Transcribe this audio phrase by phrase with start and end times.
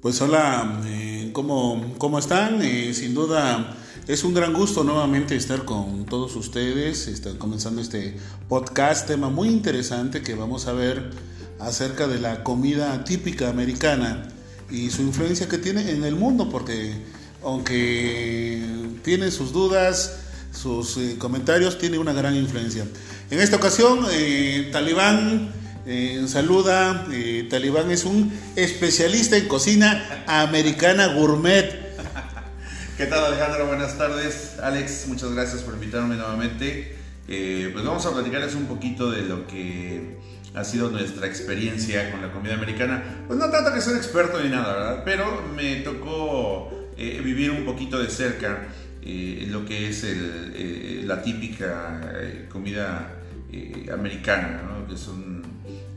[0.00, 2.62] Pues hola, eh, ¿cómo, ¿cómo, están?
[2.62, 3.76] Eh, sin duda
[4.08, 8.16] es un gran gusto nuevamente estar con todos ustedes, están comenzando este
[8.48, 11.10] podcast, tema muy interesante que vamos a ver
[11.58, 14.26] acerca de la comida típica americana
[14.70, 16.94] y su influencia que tiene en el mundo, porque
[17.44, 18.64] aunque
[19.04, 20.20] tiene sus dudas,
[20.50, 22.86] sus eh, comentarios, tiene una gran influencia.
[23.30, 27.06] En esta ocasión, eh, Talibán eh, saluda,
[27.48, 31.96] Talibán es un especialista en cocina americana gourmet.
[32.96, 33.66] ¿Qué tal Alejandro?
[33.66, 34.58] Buenas tardes.
[34.62, 36.96] Alex, muchas gracias por invitarme nuevamente.
[37.26, 40.18] pues vamos a platicarles un poquito de lo que
[40.54, 43.24] ha sido nuestra experiencia con la comida americana.
[43.26, 45.02] Pues no tanto que soy experto ni nada, ¿verdad?
[45.04, 48.66] Pero me tocó vivir un poquito de cerca
[49.02, 50.04] eh, lo que es
[51.04, 52.00] la típica
[52.50, 53.14] comida
[53.92, 54.86] americana, ¿no?
[54.86, 55.39] que son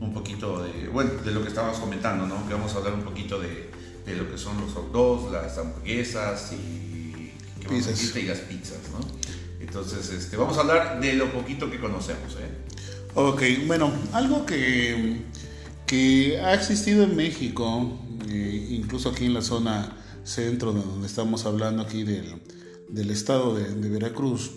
[0.00, 2.46] un poquito de, bueno, de lo que estábamos comentando, ¿no?
[2.46, 3.70] que vamos a hablar un poquito de,
[4.04, 7.32] de lo que son los hot dogs, las hamburguesas y,
[7.70, 8.78] y las pizzas.
[8.92, 9.00] ¿no?
[9.60, 12.34] Entonces, este, vamos a hablar de lo poquito que conocemos.
[12.34, 12.48] ¿eh?
[13.14, 15.22] Ok, bueno, algo que,
[15.86, 17.98] que ha existido en México,
[18.28, 22.40] eh, incluso aquí en la zona centro de donde estamos hablando aquí del
[22.94, 24.52] del estado de, Veracruz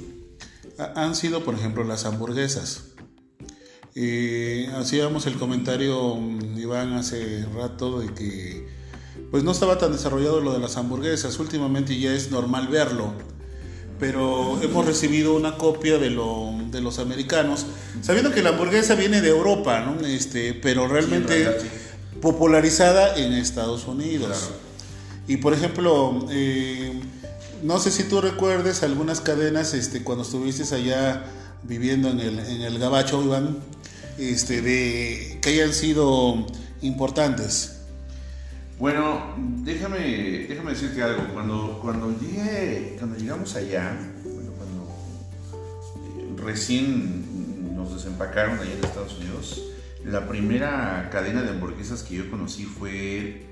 [0.95, 2.86] han sido, por ejemplo, las hamburguesas.
[4.75, 8.67] Hacíamos el comentario, mm, Iván, hace rato de que
[9.31, 11.39] pues no estaba tan desarrollado lo de las hamburguesas.
[11.39, 13.13] Últimamente ya es normal verlo.
[13.99, 17.65] Pero hemos recibido una copia de, lo, de los americanos,
[18.01, 20.05] sabiendo que la hamburguesa viene de Europa, ¿no?
[20.05, 21.47] este, pero realmente
[22.21, 24.51] popularizada en Estados Unidos.
[25.27, 26.99] Y por ejemplo, eh,
[27.63, 31.25] no sé si tú recuerdes algunas cadenas este, cuando estuviste allá
[31.63, 33.57] viviendo en el, en el Gabacho, Iván,
[34.17, 36.45] este, de, que hayan sido
[36.81, 37.73] importantes.
[38.79, 41.33] Bueno, déjame, déjame decirte algo.
[41.33, 44.87] Cuando, cuando, llegué, cuando llegamos allá, cuando
[46.19, 49.63] eh, recién nos desempacaron allá en Estados Unidos,
[50.05, 53.47] la primera cadena de hamburguesas que yo conocí fue,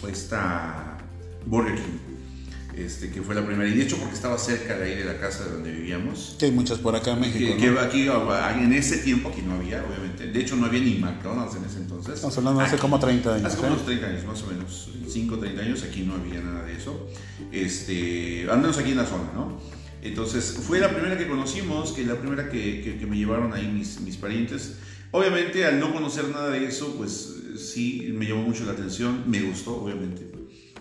[0.00, 0.98] fue esta
[1.46, 2.11] Burger King.
[2.76, 5.18] Este, que fue la primera, y de hecho porque estaba cerca de ahí de la
[5.18, 6.36] casa de donde vivíamos.
[6.38, 7.54] Que hay muchas por acá en México.
[7.58, 10.28] Que, aquí, en ese tiempo aquí no había, obviamente.
[10.28, 12.14] De hecho no había ni McDonald's en ese entonces.
[12.14, 13.46] Estamos hablando hace como 30 años.
[13.46, 13.72] Hace como ¿eh?
[13.72, 14.90] unos 30 años, más o menos.
[15.06, 17.08] 5, 30 años, aquí no había nada de eso.
[17.50, 19.58] Este, al menos aquí en la zona, ¿no?
[20.00, 24.00] Entonces fue la primera que conocimos, que la primera que, que, me llevaron ahí mis,
[24.00, 24.78] mis parientes.
[25.10, 29.42] Obviamente al no conocer nada de eso, pues sí me llamó mucho la atención, me
[29.42, 30.26] gustó, obviamente.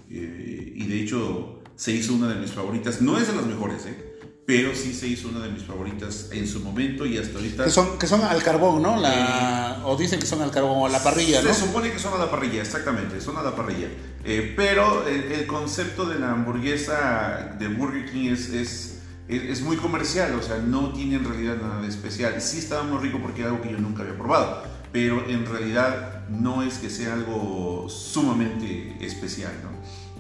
[0.10, 3.02] Eh, y de hecho se hizo una de mis favoritas.
[3.02, 4.12] No es de las mejores, ¿eh?
[4.46, 7.64] pero sí se hizo una de mis favoritas en su momento y hasta ahorita.
[7.64, 9.00] Que son, que son al carbón, ¿no?
[9.00, 11.54] La, eh, o dicen que son al carbón o a la parrilla, ¿no?
[11.54, 13.88] Se supone que son a la parrilla, exactamente, son a la parrilla.
[14.26, 19.00] Eh, pero el, concepto de la hamburguesa de Burger King es, es,
[19.30, 22.42] es, muy comercial, o sea, no tiene en realidad nada de especial.
[22.42, 26.28] Sí estaba muy rico porque era algo que yo nunca había probado, pero en realidad
[26.30, 29.70] no es que sea algo sumamente especial, ¿no?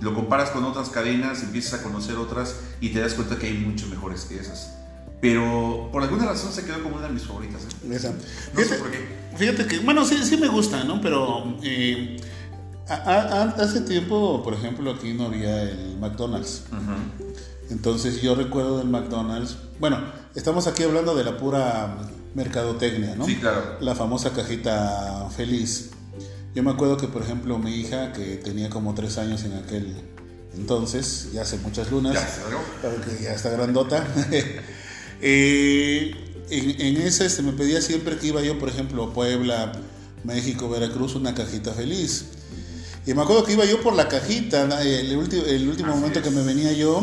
[0.01, 3.53] Lo comparas con otras cadenas, empiezas a conocer otras y te das cuenta que hay
[3.53, 4.73] mucho mejores que esas.
[5.21, 7.61] Pero por alguna razón se quedó como una de mis favoritas.
[7.63, 7.95] ¿eh?
[7.95, 8.09] Esa.
[8.11, 8.17] No
[8.55, 9.07] fíjate, sé por qué.
[9.37, 10.99] Fíjate que, bueno, sí, sí me gusta, ¿no?
[10.99, 12.19] Pero eh,
[12.87, 16.63] hace tiempo, por ejemplo, aquí no había el McDonald's.
[17.69, 19.57] Entonces yo recuerdo del McDonald's.
[19.79, 19.99] Bueno,
[20.33, 21.97] estamos aquí hablando de la pura
[22.33, 23.25] mercadotecnia, ¿no?
[23.25, 23.77] Sí, claro.
[23.79, 25.91] La famosa cajita feliz.
[26.53, 29.95] Yo me acuerdo que, por ejemplo, mi hija, que tenía como tres años en aquel
[30.53, 34.05] entonces, ya hace muchas lunas, ya, ya está grandota,
[35.21, 36.11] eh,
[36.49, 39.71] en, ese este, me pedía siempre que iba yo, por ejemplo, a Puebla,
[40.25, 42.25] México, Veracruz, una cajita feliz.
[43.05, 46.29] Y me acuerdo que iba yo por la cajita, el, último, el último momento que
[46.29, 47.01] me venía yo,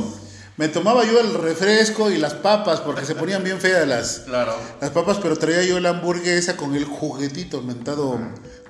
[0.59, 4.27] me tomaba yo el refresco y las papas, porque se ponían bien feas las,
[4.81, 8.19] las papas, pero traía yo la hamburguesa con el juguetito mentado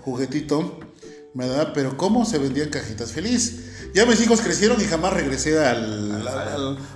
[0.08, 0.80] juguetito,
[1.34, 1.72] ¿verdad?
[1.74, 3.90] Pero ¿cómo se vendían cajitas feliz?
[3.94, 6.22] Ya mis hijos crecieron y jamás regresé al,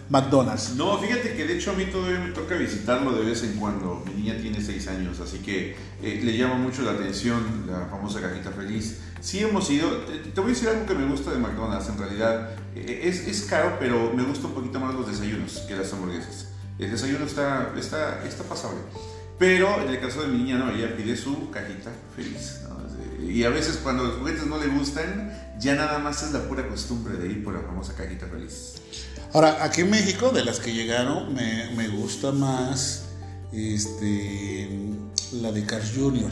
[0.08, 0.74] McDonald's.
[0.76, 4.02] No, fíjate que de hecho a mí todavía me toca visitarlo de vez en cuando.
[4.06, 8.20] Mi niña tiene 6 años, así que eh, le llama mucho la atención la famosa
[8.20, 8.98] cajita feliz.
[9.20, 9.88] Sí hemos ido,
[10.34, 13.42] te, voy a decir algo que me gusta de McDonald's, en realidad eh, es, es,
[13.42, 16.48] caro, pero me gusta un poquito más los desayunos que las hamburguesas.
[16.78, 18.80] El desayuno está, está, está pasable.
[19.38, 22.60] Pero en el caso de mi niña, no, ella pide su cajita feliz.
[23.22, 26.66] Y a veces cuando los juguetes no le gustan, ya nada más es la pura
[26.68, 28.74] costumbre de ir por la famosa cajita feliz.
[29.32, 33.06] Ahora, aquí en México, de las que llegaron, me, me gusta más
[33.52, 34.68] este,
[35.32, 36.30] la de Cars Jr.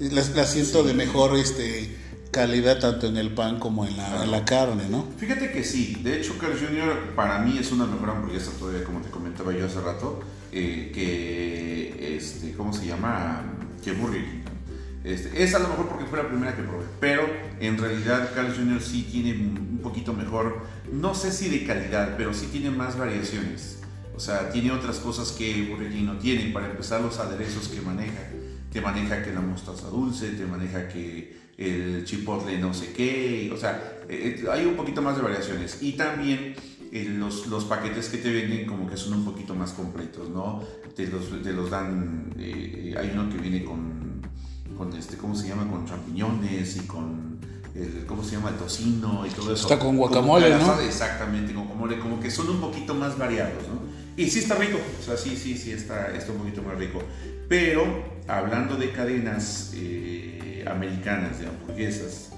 [0.00, 1.96] La, la siento de mejor este,
[2.36, 5.06] calidad tanto en el pan como en la, carne, ¿no?
[5.16, 7.14] Fíjate que sí, de hecho Carl Jr.
[7.14, 10.20] para mí es una mejor hamburguesa todavía, como te comentaba yo hace rato,
[10.52, 13.42] eh, que, este, ¿cómo se llama?
[13.82, 14.45] Que Burger.
[15.06, 17.22] Este, es a lo mejor porque fue la primera que probé, pero
[17.60, 18.82] en realidad Carl Jr.
[18.82, 23.78] sí tiene un poquito mejor, no sé si de calidad, pero sí tiene más variaciones.
[24.16, 26.50] O sea, tiene otras cosas que Burger no tiene.
[26.50, 28.30] Para empezar, los aderezos que maneja.
[28.72, 33.50] Te maneja que la mostaza dulce, te maneja que el chipotle no sé qué.
[33.54, 35.82] O sea, eh, hay un poquito más de variaciones.
[35.82, 36.56] Y también
[36.90, 40.62] eh, los, los, paquetes que te venden como que son un poquito más completos, ¿no?
[40.96, 44.06] Te los, te los dan, eh, hay uno que viene con,
[44.76, 45.68] con, este, ¿cómo se llama?
[45.70, 47.38] Con champiñones y con,
[47.74, 48.50] el, ¿cómo se llama?
[48.50, 49.62] El tocino y todo eso.
[49.68, 50.80] Está con guacamole, ¿no?
[50.80, 53.80] Exactamente, con guacamole, como que son un poquito más variados, ¿no?
[54.16, 57.02] Y sí está rico, o sea, sí, sí, sí está, está un poquito más rico.
[57.48, 57.84] Pero
[58.26, 62.30] hablando de cadenas eh, americanas de hamburguesas,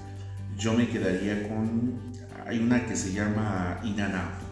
[0.57, 1.99] yo me quedaría con,
[2.45, 4.48] hay una que se llama In and Out.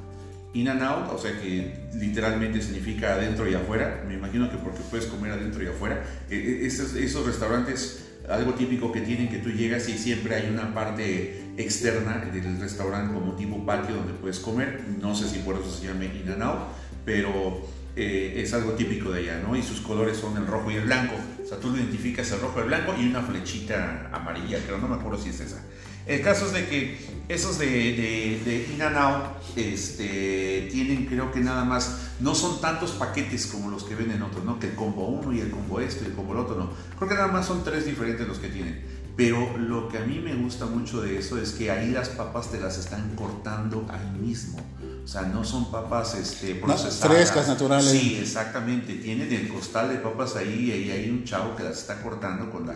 [0.58, 4.80] In and Out, o sea que literalmente significa adentro y afuera, me imagino que porque
[4.90, 6.04] puedes comer adentro y afuera.
[6.30, 10.50] Eh, eh, esos, esos restaurantes algo típico que tienen que tú llegas y siempre hay
[10.50, 14.84] una parte externa del restaurante como tipo patio donde puedes comer.
[15.00, 16.60] No sé si por eso se In and Out,
[17.06, 17.62] pero
[17.96, 19.56] eh, es algo típico de allá, ¿no?
[19.56, 21.16] Y sus colores son el rojo y el blanco.
[21.44, 24.78] O sea, tú lo identificas el rojo y el blanco y una flechita amarilla, pero
[24.78, 25.64] no me acuerdo si es esa.
[26.08, 29.24] El caso es de que esos de, de, de In and Out
[29.58, 34.46] este, tienen creo que nada más, no son tantos paquetes como los que venden otros,
[34.46, 34.60] ¿no?
[34.60, 36.70] Que el combo uno y el combo esto y el combo el otro, no.
[36.98, 38.98] Creo que nada más son tres diferentes los que tienen.
[39.18, 42.52] Pero lo que a mí me gusta mucho de eso es que ahí las papas
[42.52, 44.60] te las están cortando ahí mismo.
[45.04, 47.00] O sea, no son papas este, procesadas.
[47.00, 47.90] frescas, naturales.
[47.90, 48.94] Sí, exactamente.
[48.94, 52.68] Tienen el costal de papas ahí y hay un chavo que las está cortando con
[52.68, 52.76] la,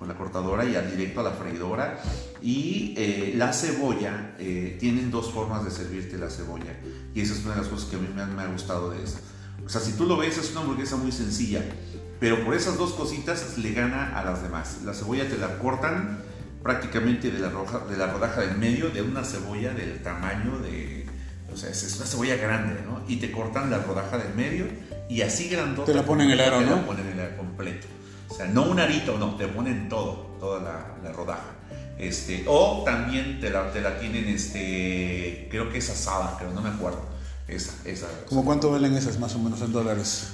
[0.00, 2.00] con la cortadora y al directo a la freidora.
[2.42, 6.74] Y eh, la cebolla, eh, tienen dos formas de servirte la cebolla.
[7.14, 9.04] Y esa es una de las cosas que a mí me, me ha gustado de
[9.04, 9.18] eso.
[9.64, 11.62] O sea, si tú lo ves, es una hamburguesa muy sencilla.
[12.18, 14.78] Pero por esas dos cositas le gana a las demás.
[14.84, 16.22] La cebolla te la cortan
[16.62, 21.00] prácticamente de la, roja, de la rodaja del medio de una cebolla del tamaño de
[21.52, 23.02] o sea, es una cebolla grande, ¿no?
[23.08, 24.66] Y te cortan la rodaja del medio
[25.08, 25.86] y así grandota.
[25.86, 26.66] Te la ponen en el aro, ¿no?
[26.66, 27.86] Te la ponen en el completo.
[28.30, 30.60] O sea, no un arito, no, te ponen todo, toda
[31.02, 31.56] la, rodaja.
[31.98, 36.62] Este, o también te la, te la tienen, este, creo que es asada, pero no
[36.62, 37.00] me acuerdo.
[37.48, 38.06] Esa, esa.
[38.28, 40.28] ¿Cómo cuánto valen esas más o menos en dólares?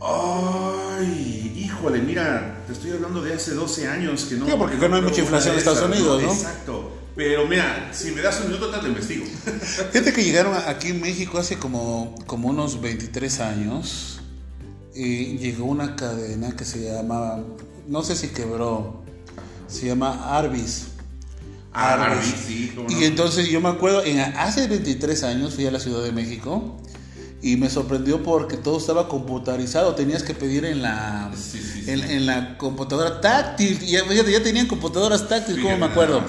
[0.00, 4.46] Ay, híjole, mira, te estoy hablando de hace 12 años que no.
[4.46, 6.32] Sí, porque no hay mucha inflación en Estados Unidos, ¿no?
[6.32, 6.92] Exacto.
[7.14, 9.24] Pero mira, si me das un minuto, te lo investigo.
[9.92, 14.15] Fíjate que llegaron aquí en México hace como, como unos 23 años
[14.96, 17.44] y llegó una cadena que se llamaba,
[17.86, 19.02] no sé si quebró,
[19.68, 20.86] se llama Arbis.
[21.72, 22.72] Ah, Arbis, sí.
[22.88, 26.80] Y entonces yo me acuerdo, en, hace 23 años fui a la Ciudad de México
[27.42, 31.30] y me sorprendió porque todo estaba computarizado, tenías que pedir en la,
[31.86, 36.24] En, la computadora táctil, ya, ya, tenían computadoras táctiles, como me acuerdo.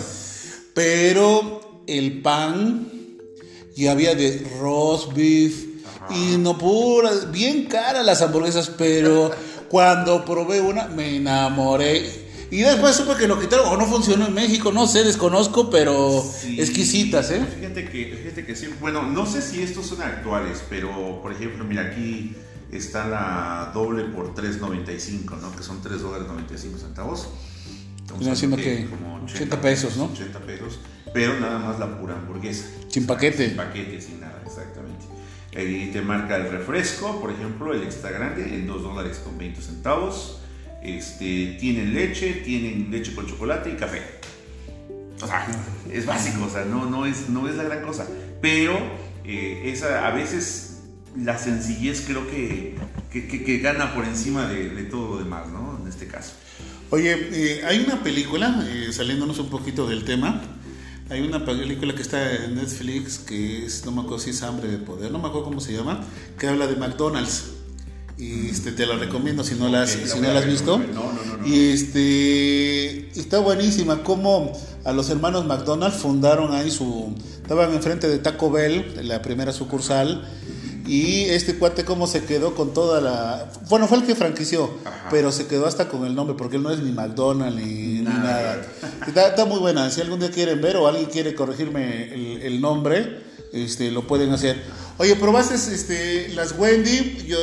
[0.74, 2.92] Pero el pan
[3.78, 5.67] ya había de roast beef
[6.10, 9.32] y no pura, bien cara las hamburguesas, pero
[9.70, 12.28] cuando probé una me enamoré.
[12.50, 16.24] Y después supe que lo quitaron o no funcionó en México, no sé, desconozco, pero
[16.58, 17.46] exquisitas, ¿eh?
[17.60, 21.66] Fíjate que, fíjate que sí, bueno, no sé si estos son actuales, pero por ejemplo,
[21.66, 22.34] mira, aquí
[22.72, 25.54] está la doble por 3.95, ¿no?
[25.56, 27.28] Que son 3 dólares 95 centavos.
[28.02, 30.06] Estamos haciendo que, como 80, pesos, ¿no?
[30.06, 30.80] 80 pesos,
[31.14, 32.68] pero nada más la pura hamburguesa.
[32.88, 33.50] Sin paquete.
[33.50, 34.37] Sin paquete, sin nada.
[35.58, 39.60] Ahí te marca el refresco, por ejemplo, el extra grande, en 2 dólares con 20
[39.60, 40.40] centavos.
[40.84, 44.04] Este, tienen leche, tienen leche con chocolate y café.
[45.20, 45.48] O sea,
[45.92, 48.08] es básico, o sea, no, no, es, no es la gran cosa.
[48.40, 48.78] Pero
[49.26, 50.84] eh, esa, a veces
[51.16, 52.76] la sencillez creo que,
[53.12, 55.80] que, que, gana por encima de, de todo lo demás, ¿no?
[55.82, 56.34] En este caso.
[56.90, 60.42] Oye, eh, hay una película, eh, saliéndonos un poquito del tema,
[61.10, 64.68] hay una película que está en Netflix que es, no me acuerdo si es Hambre
[64.68, 66.04] de Poder, no me acuerdo cómo se llama,
[66.38, 67.52] que habla de McDonald's.
[68.18, 70.80] Y este, te la recomiendo si no la has, si no la has visto.
[70.80, 74.52] No, no, no, y este, está buenísima, como
[74.84, 77.14] a los hermanos McDonald's fundaron ahí su...
[77.42, 80.28] Estaban enfrente de Taco Bell, la primera sucursal
[80.88, 83.52] y este cuate cómo se quedó con toda la...
[83.70, 84.72] Bueno, fue el que franquició,
[85.12, 88.66] pero se quedó hasta con el nombre, porque él no es ni McDonald's ni nada.
[89.06, 89.90] Está, muy buena.
[89.90, 92.14] Si algún día quieren ver o alguien quiere corregirme
[92.46, 94.64] el, nombre, este, lo pueden hacer.
[94.98, 97.26] Oye, ¿probaste este, las Wendy?
[97.28, 97.38] Yo,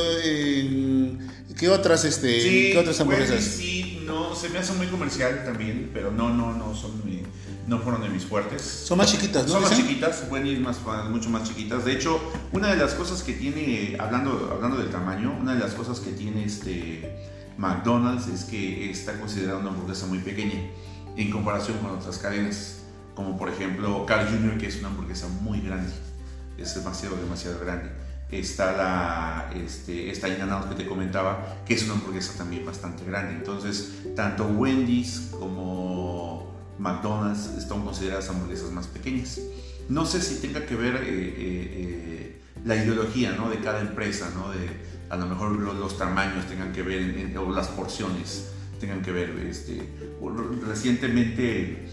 [1.57, 2.41] ¿Qué otras, este,
[2.73, 3.41] ¿qué otras hamburguesas?
[3.41, 7.01] sí, no, se me hace muy comercial también, pero no, no, no son
[7.67, 8.61] no fueron de mis fuertes.
[8.61, 9.53] Son más chiquitas, ¿no?
[9.53, 10.77] Son más chiquitas, Wendy's más,
[11.09, 11.85] mucho más chiquitas.
[11.85, 12.19] De hecho,
[12.51, 16.11] una de las cosas que tiene, hablando, hablando del tamaño, una de las cosas que
[16.11, 17.17] tiene este
[17.57, 20.59] McDonald's es que está considerada una hamburguesa muy pequeña
[21.15, 22.81] en comparación con otras cadenas,
[23.15, 25.91] como por ejemplo Carl Jr., que es una hamburguesa muy grande,
[26.57, 27.89] es demasiado, demasiado grande.
[28.31, 30.37] Está la este, esta in
[30.69, 33.33] que te comentaba, que es una hamburguesa también bastante grande.
[33.33, 36.34] Entonces, tanto Wendy's como
[36.79, 39.39] McDonald's están consideradas hamburguesas más pequeñas.
[39.89, 43.49] No sé si tenga que ver eh, eh, eh, la ideología ¿no?
[43.49, 44.51] de cada empresa, ¿no?
[44.51, 44.69] de,
[45.09, 49.29] a lo mejor los, tamaños tengan que ver, o las porciones tengan que ver.
[49.47, 49.87] Este,
[50.67, 51.87] recientemente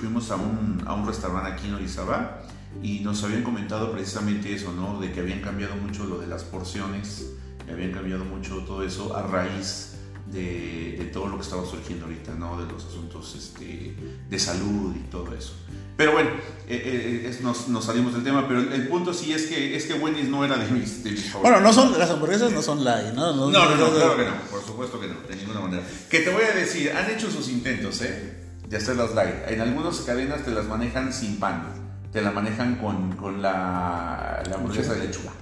[0.00, 2.42] fuimos a un, a un restaurante aquí en Orizaba
[2.82, 4.98] y nos habían comentado precisamente eso, ¿no?
[4.98, 7.32] De que habían cambiado mucho lo de las porciones,
[7.64, 9.93] que habían cambiado mucho todo eso a raíz
[10.34, 12.60] de, de todo lo que estaba surgiendo ahorita, ¿no?
[12.60, 13.96] De los asuntos este,
[14.28, 15.54] de salud y todo eso.
[15.96, 16.30] Pero bueno,
[16.68, 19.94] eh, eh, nos, nos, salimos del tema, pero el, punto sí es que, es que
[19.94, 23.32] Wendy's no era de mis, de Bueno, no son, las hamburguesas no son light, ¿no?
[23.32, 25.84] No, no, no, claro que no, por supuesto que no, de ninguna manera.
[26.10, 28.40] Que te voy a decir, han hecho sus intentos, ¿eh?
[28.68, 29.34] De hacerlas light.
[29.48, 34.54] En algunas cadenas te las manejan sin pan te la manejan con, con la, la
[34.54, 35.32] hamburguesa de lechuga.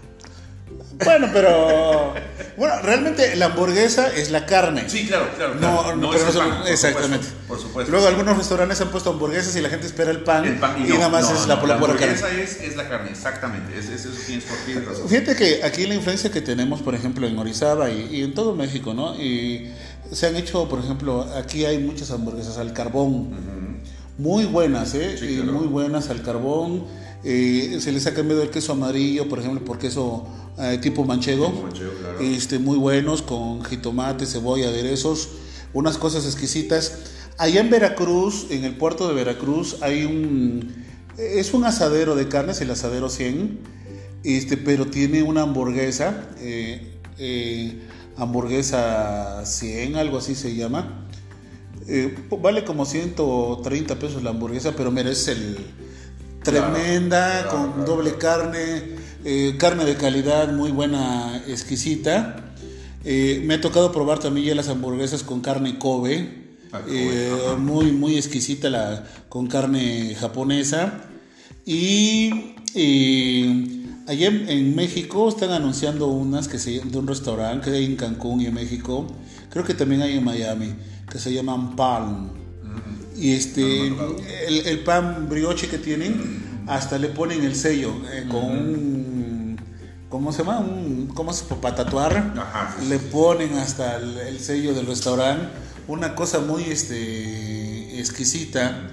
[1.05, 2.15] Bueno, pero.
[2.57, 4.85] Bueno, realmente la hamburguesa es la carne.
[4.89, 5.55] Sí, claro, claro.
[5.55, 6.23] No, no, es
[6.71, 7.27] exactamente.
[7.49, 7.91] por supuesto.
[7.91, 10.45] Luego algunos restaurantes han puesto hamburguesas y la gente espera el pan.
[10.45, 13.79] El pan y, nada más es la, la, hamburguesa es, es, la carne, exactamente.
[13.79, 15.09] Es, es, eso tienes por razón.
[15.09, 18.55] Fíjate que aquí la influencia que tenemos, por ejemplo, en Orizaba y, y, en todo
[18.55, 19.15] México, ¿no?
[19.17, 19.73] Y
[20.13, 23.31] se han hecho, por ejemplo, aquí hay muchas hamburguesas al carbón
[24.19, 25.43] muy buenas, ¿eh?
[25.45, 26.85] muy buenas al carbón.
[27.25, 30.27] Eh, se les ha cambiado el queso amarillo, por ejemplo, por queso
[30.59, 31.69] eh, tipo manchego.
[32.21, 35.29] este, muy buenos, con jitomate, cebolla, aderezos,
[35.73, 36.99] unas cosas exquisitas.
[37.39, 40.85] Allá en Veracruz, en el puerto de Veracruz, hay un.
[41.19, 43.59] Es un asadero de carnes, el asadero 100,
[44.25, 46.27] este, pero tiene una hamburguesa,
[48.17, 51.03] hamburguesa 100, algo así se llama
[51.89, 55.57] eh, vale como 130 pesos la hamburguesa, pero mira, es el
[56.43, 62.37] tremenda, con doble carne, eh, carne de calidad muy buena, exquisita.
[63.05, 68.17] Eh, me ha tocado probar también ya las hamburguesas con carne Kobe, ah, muy, muy
[68.17, 71.05] exquisita la, con carne japonesa.
[71.65, 72.31] Y
[74.07, 78.41] allá en, México están anunciando unas que se, de un restaurante que hay en Cancún
[78.41, 79.07] y en México,
[79.51, 80.75] creo que también hay en Miami
[81.11, 82.42] que se llaman palm.
[83.23, 83.87] Y este,
[84.49, 89.61] el, pan brioche que tienen, hasta le ponen el sello eh, con un,
[90.09, 90.59] ¿cómo se llama?
[90.59, 92.35] Un, ¿Cómo se para tatuar?
[92.89, 95.47] Le ponen hasta el, sello del restaurante.
[95.87, 98.91] Una cosa muy este, exquisita.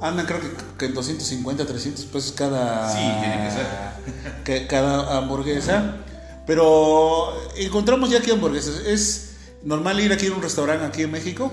[0.00, 0.40] Andan creo
[0.78, 4.66] que, en 250, 300 pesos cada, sí, tiene que ser.
[4.68, 5.96] cada hamburguesa.
[6.46, 8.86] Pero encontramos ya aquí hamburguesas.
[8.86, 9.32] Es
[9.64, 11.52] normal ir aquí a un restaurante aquí en México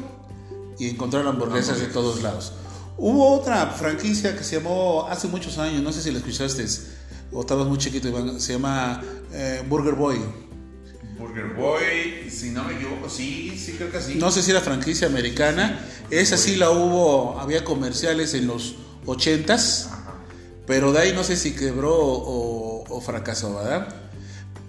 [0.80, 2.54] y encontrar hamburguesas de todos lados.
[2.98, 6.66] Hubo otra franquicia que se llamó hace muchos años, no sé si la escuchaste
[7.32, 9.02] o estabas muy chiquito, se llama
[9.32, 10.20] eh, Burger Boy.
[11.18, 14.16] Burger Boy, si no me equivoco, sí, sí creo que sí.
[14.16, 15.80] No sé si era franquicia americana,
[16.12, 18.76] esa sí la hubo, había comerciales en los
[19.06, 19.88] 80s,
[20.68, 24.04] pero de ahí no sé si quebró o, o fracasó, ¿verdad?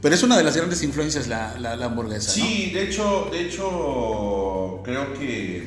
[0.05, 2.31] Pero es una de las grandes influencias la, la, hamburguesa.
[2.31, 5.67] Sí, de hecho, de hecho, creo que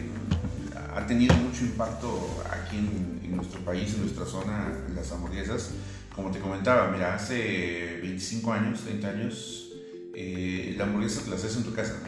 [0.98, 5.72] ha tenido mucho impacto aquí en, nuestro país, en nuestra zona, las hamburguesas.
[6.16, 9.70] Como te comentaba, mira, hace 25 años, 30 años,
[10.16, 12.00] eh, la hamburguesa te las haces en tu casa,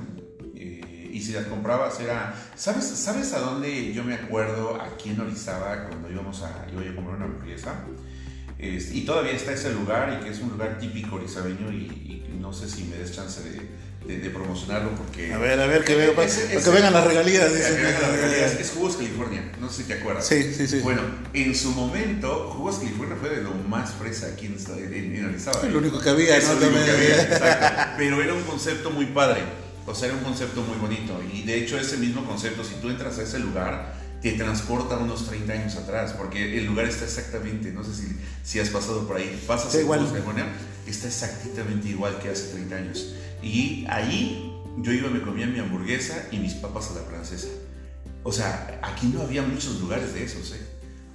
[0.55, 2.33] eh, y si las comprabas era...
[2.55, 6.95] ¿sabes, ¿Sabes a dónde yo me acuerdo aquí en Orizaba cuando íbamos a, iba a
[6.95, 7.85] comprar una hamburguesa?
[8.61, 12.67] y todavía está ese lugar y que es un lugar típico orizabeño y, no sé
[12.67, 13.61] si me des chance de,
[14.05, 15.33] de, promocionarlo porque...
[15.33, 17.51] A ver, a ver, que, veo, que vengan las regalías.
[17.51, 20.25] Es Jugos California, no sé si te acuerdas.
[20.25, 20.79] Sí, sí, sí.
[20.79, 21.01] Bueno,
[21.33, 24.57] en su momento, Jugos California fue de lo más fresa aquí en,
[24.93, 25.63] en, en Arizaba.
[25.63, 26.53] lo único que había, ¿no?
[26.55, 27.91] Lo único que había, exacto.
[27.97, 29.41] Pero era un concepto muy padre.
[29.85, 31.19] O sea, era un concepto muy bonito.
[31.33, 35.27] Y de hecho, ese mismo concepto, si tú entras a ese lugar, te transporta unos
[35.27, 39.17] 30 años atrás, porque el lugar está exactamente, no sé si, si has pasado por
[39.17, 40.01] ahí, pasas sí, igual.
[40.87, 43.13] está exactamente igual que hace 30 años.
[43.41, 47.47] Y ahí yo iba, me comía mi hamburguesa y mis papas a la francesa.
[48.23, 50.59] O sea, aquí no había muchos lugares de esos, ¿eh?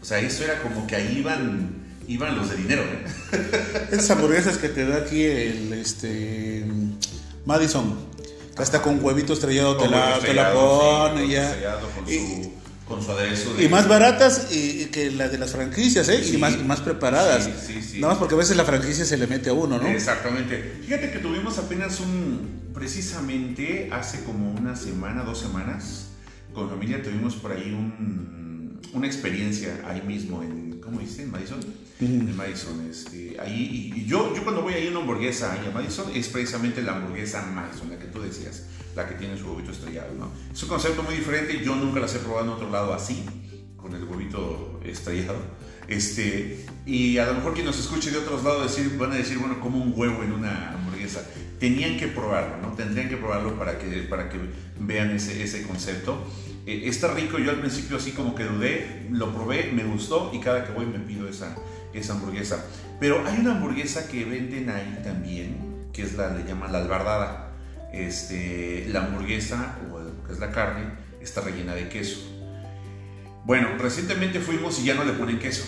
[0.00, 3.04] O sea, eso era como que ahí iban, iban los de dinero, ¿eh?
[3.92, 6.64] Esas hamburguesas que te da aquí el este,
[7.44, 7.94] Madison
[8.56, 11.46] Hasta con huevito estrellado te Con la, huevo te la estrellado, pone sí, ya.
[11.48, 12.52] estrellado Con Y- su,
[12.88, 13.54] con su aderezo.
[13.54, 16.22] de- Y más baratas y, que las de las franquicias, ¿eh?
[16.22, 16.34] Sí.
[16.34, 17.44] Y más, más preparadas.
[17.44, 18.00] Sí, sí, sí.
[18.00, 19.86] Nada más porque a veces la franquicia se le mete a uno, ¿no?
[19.88, 20.80] Exactamente.
[20.84, 26.08] Fíjate que tuvimos apenas un, precisamente hace como una semana, dos semanas,
[26.52, 28.43] con familia tuvimos por ahí un,
[28.92, 31.22] una experiencia ahí mismo en, ¿cómo dice?
[31.22, 31.60] En Madison.
[32.00, 35.66] En Madison, este, ahí, y, y yo, yo cuando voy ahí a una hamburguesa ahí
[35.66, 38.64] a Madison, es precisamente la hamburguesa Madison, la que tú decías,
[38.96, 40.30] la que tiene su huevito estrellado, ¿no?
[40.52, 43.24] Es un concepto muy diferente, yo nunca las he probado en otro lado así,
[43.76, 45.38] con el huevito estrellado.
[45.88, 49.38] Este, y a lo mejor quien nos escuche de otros lados decir, van a decir,
[49.38, 51.26] bueno, como un huevo en una hamburguesa.
[51.58, 52.74] Tenían que probarlo, ¿no?
[52.74, 54.38] Tendrían que probarlo para que, para que
[54.80, 56.26] vean ese, ese concepto.
[56.66, 60.40] Eh, está rico, yo al principio así como que dudé, lo probé, me gustó y
[60.40, 61.54] cada que voy me pido esa,
[61.92, 62.64] esa hamburguesa.
[63.00, 67.52] Pero hay una hamburguesa que venden ahí también, que es la, le llaman la albardada.
[67.92, 70.90] Este, la hamburguesa, o que es la carne,
[71.20, 72.20] está rellena de queso.
[73.44, 75.64] Bueno, recientemente fuimos y ya no le ponen queso.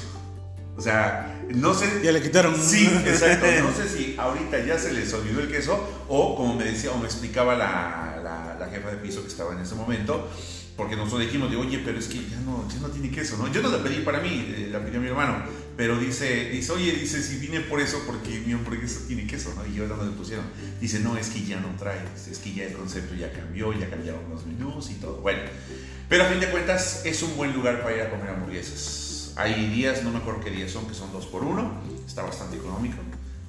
[0.77, 1.87] O sea, no sé.
[2.03, 2.55] Ya le quitaron.
[2.57, 3.47] Sí, exacto.
[3.63, 6.99] No sé si ahorita ya se les olvidó el queso o como me decía o
[6.99, 10.29] me explicaba la, la, la jefa de piso que estaba en ese momento,
[10.77, 13.51] porque nosotros dijimos, de, oye, pero es que ya no, ya no tiene queso, ¿no?
[13.51, 15.43] Yo no la pedí para mí, eh, la pidió mi hermano,
[15.75, 19.67] pero dice, dice, oye, dice, si vine por eso, porque mi hamburguesa tiene queso, ¿no?
[19.67, 20.45] Y ahora no le pusieron.
[20.81, 23.89] Dice, no, es que ya no trae, es que ya el concepto ya cambió, ya
[23.89, 25.17] cambiaron los menús y todo.
[25.23, 25.41] Bueno,
[26.09, 29.33] pero a fin de cuentas es un buen lugar para ir a comer hamburguesas.
[29.37, 32.57] Hay días, no me acuerdo qué días son, que son dos por uno, está bastante
[32.57, 32.97] económico.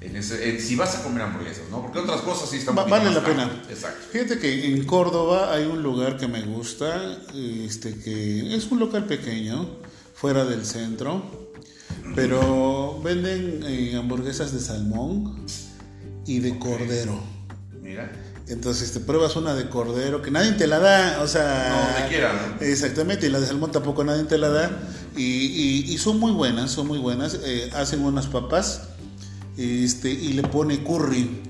[0.00, 1.82] En ese, en- si vas a comer hamburguesas, ¿no?
[1.82, 3.50] Porque otras cosas sí están Va- vale la pena.
[3.68, 3.98] Exacto.
[4.12, 9.06] Fíjate que en Córdoba hay un lugar que me gusta, este que es un local
[9.06, 9.68] pequeño,
[10.14, 11.48] fuera del centro,
[12.14, 15.44] pero venden eh, hamburguesas de salmón
[16.26, 17.20] y de cordero.
[17.82, 18.10] Mira.
[18.48, 21.68] Entonces te pruebas una de cordero que nadie te la da, o sea...
[21.70, 22.64] No, donde quiera, ¿no?
[22.64, 24.70] Exactamente, y la de salmón tampoco nadie te la da.
[25.16, 27.38] Y, y- y son muy buenas, son muy buenas.
[27.44, 28.88] Eh, hacen unas papas
[29.58, 31.42] este, y le pone curry.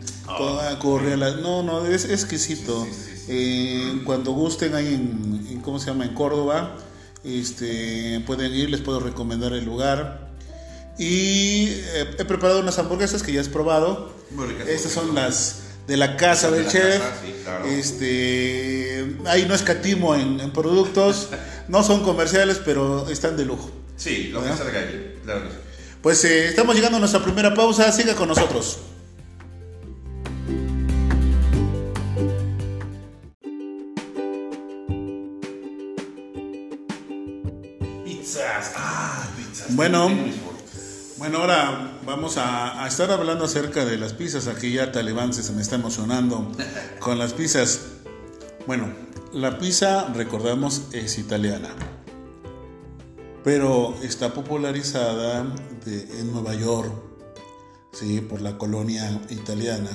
[0.80, 2.84] Curry a la- No, no, es exquisito.
[2.84, 3.24] Sí, sí, sí, sí.
[3.28, 6.04] Eh, cuando gusten ahí en, en, ¿cómo se llama?
[6.04, 6.76] En Córdoba,
[7.24, 10.28] este, pueden ir, les puedo recomendar el lugar.
[10.98, 14.12] Y eh, he preparado unas hamburguesas que ya has probado.
[14.36, 14.68] Ricas.
[14.68, 16.98] Estas son las de la casa De del la chef.
[16.98, 17.64] casa, sí, claro.
[17.66, 21.28] Este, ahí no escatimo en, en productos,
[21.68, 23.70] no son comerciales, pero están de lujo.
[23.96, 24.64] Sí, lo que ¿Verdad?
[24.64, 25.56] salga ahí, claro que sí.
[26.08, 28.78] Pues eh, estamos llegando a nuestra primera pausa, siga con nosotros.
[38.06, 39.76] Pizzas, ah, pizzas.
[39.76, 40.08] Bueno.
[41.18, 44.46] Bueno, ahora vamos a, a estar hablando acerca de las pizzas.
[44.46, 46.50] Aquí ya Talibán se me está emocionando
[47.00, 47.82] con las pizzas.
[48.66, 48.88] Bueno,
[49.34, 51.68] la pizza, recordamos, es italiana.
[53.44, 55.46] Pero está popularizada
[55.86, 56.92] en Nueva York,
[57.92, 58.20] ¿sí?
[58.20, 59.90] por la colonia italiana.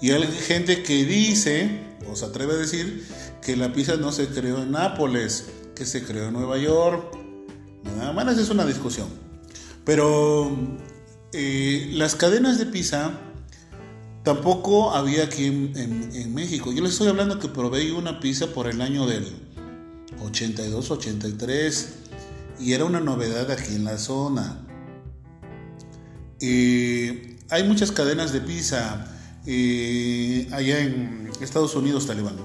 [0.00, 3.06] Y hay gente que dice, o se atreve a decir,
[3.42, 7.16] que la pizza no se creó en Nápoles, que se creó en Nueva York.
[7.84, 8.14] ¿verdad?
[8.14, 9.08] Bueno, esa es una discusión.
[9.84, 10.50] Pero
[11.32, 13.12] eh, las cadenas de pizza
[14.22, 16.72] tampoco había aquí en México.
[16.72, 19.26] Yo les estoy hablando que probé una pizza por el año del
[20.22, 21.94] 82, 83
[22.60, 24.66] y era una novedad aquí en la zona.
[26.40, 29.06] Eh, hay muchas cadenas de pizza
[29.46, 32.36] eh, allá en Estados Unidos, Talibán.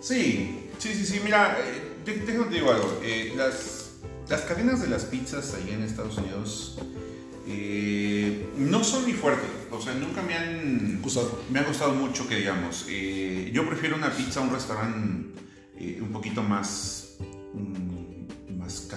[0.00, 1.20] Sí, sí, sí, sí.
[1.24, 3.00] Mira, eh, te- déjame te digo algo.
[3.02, 3.90] Eh, las,
[4.28, 6.78] las cadenas de las pizzas allá en Estados Unidos
[7.46, 9.46] eh, no son mi fuerte.
[9.70, 11.40] O sea, nunca me han Gustado.
[11.52, 12.86] Me ha gustado mucho que digamos.
[13.52, 15.30] yo prefiero una pizza a un restaurante
[16.02, 17.14] un poquito más
[17.54, 17.89] mm, más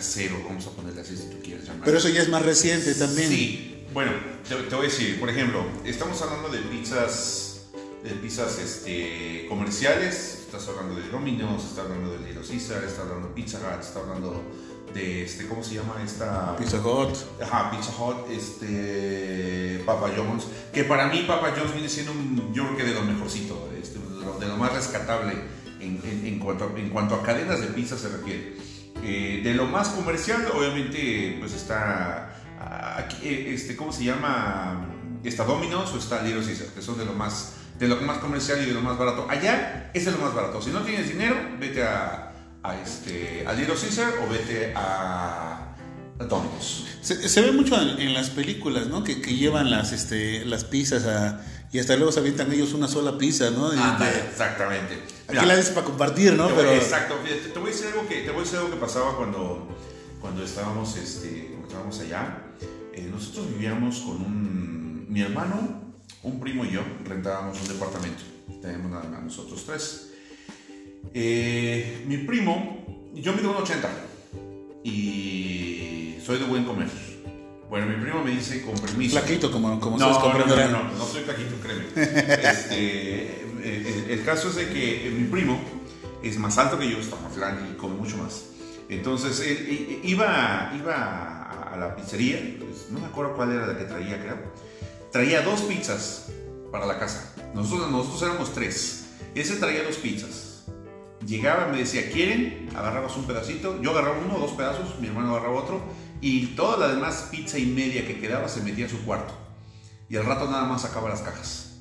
[0.03, 1.83] casero, vamos a ponerle así si tú quieres llamar.
[1.85, 3.29] Pero eso ya es más reciente también.
[3.29, 4.11] Sí, bueno,
[4.47, 7.61] te, te voy a decir, por ejemplo, estamos hablando de pizzas,
[8.03, 13.29] de pizzas este, comerciales, estás hablando de Domino's, estás hablando de Little Caesar, estás hablando
[13.29, 14.43] de Pizza Hut, estás hablando
[14.93, 16.55] de, este, ¿cómo se llama esta?
[16.57, 17.15] Pizza Hut.
[17.41, 22.65] Ajá, Pizza Hut, este, Papa John's, que para mí Papa John's viene siendo un, yo
[22.65, 25.33] creo que de lo mejorcito, este, de, lo, de lo más rescatable
[25.79, 28.72] en, en- en cuanto, en cuanto a cadenas de pizza se refiere.
[29.05, 34.87] Eh, de lo más comercial, obviamente, pues está, ah, eh, este, ¿cómo se llama?
[35.23, 38.61] Está Domino's o está Little Caesar, que son de lo más, de lo más comercial
[38.63, 39.27] y de lo más barato.
[39.29, 40.61] Allá es de lo más barato.
[40.61, 42.31] Si no tienes dinero, vete a,
[42.63, 45.59] a, este, a Little Caesar o vete a.
[47.01, 49.03] Se, ve mucho en, las películas, ¿no?
[49.03, 51.41] Que, que llevan las, este, las pizzas a,
[51.73, 53.71] y hasta luego se avientan ellos una sola pizza, ¿no?
[53.75, 54.93] Ah, de- exactamente.
[54.93, 56.45] aquí Mira, la dices para compartir, ¿no?
[56.45, 57.15] voy- Pero Exacto.
[57.15, 59.67] Te voy a decir algo que, te voy a decir algo que pasaba cuando,
[60.21, 62.43] cuando estábamos, este, cuando estábamos allá.
[62.93, 65.07] Eh, nosotros vivíamos con un...
[65.09, 65.81] Mi hermano,
[66.21, 68.21] un primo y yo rentábamos un departamento.
[68.61, 70.11] Teníamos nada más nosotros tres.
[71.13, 73.89] Eh, mi primo, yo mido un 80
[74.83, 76.87] y soy de buen comer.
[77.73, 79.17] Bueno, mi primo me dice con permiso.
[79.17, 81.85] flaquito, como, como No, no, no, no, no, no soy flaquito, créeme.
[81.95, 85.59] Este, eh, el, el caso es de que eh, mi primo
[86.21, 88.43] es más alto que yo, está más grande y come mucho más.
[88.89, 93.75] Entonces, él, iba, iba a, a la pizzería, pues, no me acuerdo cuál era la
[93.75, 94.37] que traía, creo.
[95.11, 96.27] Traía dos pizzas
[96.71, 97.33] para la casa.
[97.55, 99.05] Nosotros, nosotros éramos tres.
[99.33, 100.65] Ese traía dos pizzas.
[101.25, 102.69] Llegaba, me decía, ¿quieren?
[102.75, 103.81] Agarrabas un pedacito.
[103.81, 105.81] Yo agarraba uno o dos pedazos, mi hermano agarraba otro.
[106.25, 109.33] Y toda la demás pizza y media que quedaba se metía en su cuarto.
[110.09, 111.71] Y al rato nada más sacaba las cajas.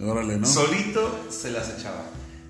[0.00, 0.46] Órale, ¿no?
[0.46, 2.02] Solito se las echaba.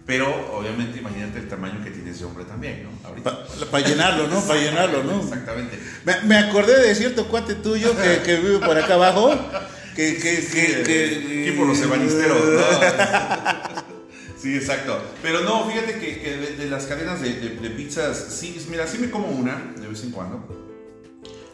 [0.07, 3.23] Pero obviamente imagínate el tamaño que tiene ese hombre también, ¿no?
[3.71, 4.41] Para llenarlo, ¿no?
[4.43, 5.21] Para llenarlo, ¿no?
[5.21, 5.79] Exactamente.
[6.05, 9.35] Me, me acordé de cierto cuate tuyo que, que vive por acá abajo.
[9.97, 12.61] Que, que, que, que- Aquí por los ebanisteros, ¿no?
[14.41, 15.01] Sí, exacto.
[15.23, 18.87] Pero no, fíjate que, que de, de las cadenas de, de- de pizzas, sí, mira,
[18.87, 20.64] sí me como una de vez en cuando,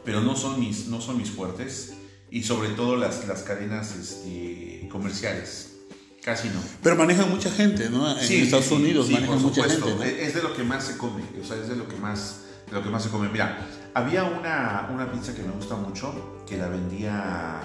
[0.05, 1.95] pero no son mis, no son mis fuertes.
[2.31, 5.79] Y sobre todo las, las cadenas este, comerciales.
[6.23, 6.61] Casi no.
[6.83, 8.09] Pero manejan mucha gente, ¿no?
[8.11, 9.87] En Sí, Estados Unidos sí, manejan mucha supuesto.
[9.87, 10.05] gente, ¿no?
[10.05, 12.43] Es es de lo que más se come, o sea, es de lo que más,
[12.69, 13.29] de lo que más se come.
[13.31, 17.59] Mira, había una, una pizza que me gusta mucho, que la vendía,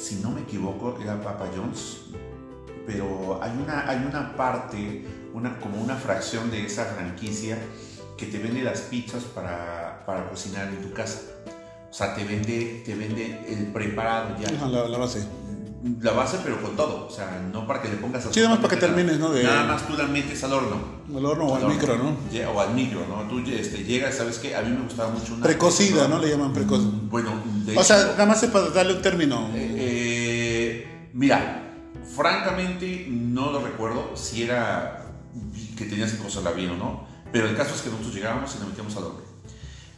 [0.00, 2.02] si no me equivoco, era Papa John's,
[2.86, 5.04] pero hay una, hay una parte,
[5.34, 7.58] una, como una fracción de esa franquicia
[8.16, 11.20] que te vende las pizzas para, para cocinar en tu casa.
[11.90, 15.26] O sea, te vende, te vende el preparado ya Ajá, la, la base.
[16.00, 17.06] la base, pero con todo.
[17.06, 19.30] O sea, no para que le pongas Sí, nada más para que termines, ¿no?
[19.30, 20.76] De- Nada más tú la metes al horno.
[21.14, 21.74] Al horno o al horno.
[21.74, 22.16] micro, ¿no?
[22.32, 23.28] Lle- O al micro, ¿no?
[23.28, 24.56] Tú este, llegas, ¿sabes qué?
[24.56, 25.42] A mí me gustaba mucho una.
[25.42, 26.18] Precocida, ¿no?
[26.18, 26.90] Le llaman precocida.
[27.10, 27.32] Bueno,
[27.66, 29.48] de O sea, nada más es para darle un término.
[29.54, 31.62] eh, mira,
[32.14, 35.04] francamente no lo recuerdo si era
[35.76, 37.11] que tenías que cocerla bien o no.
[37.32, 39.20] Pero el caso es que nosotros llegábamos y la metíamos al horno.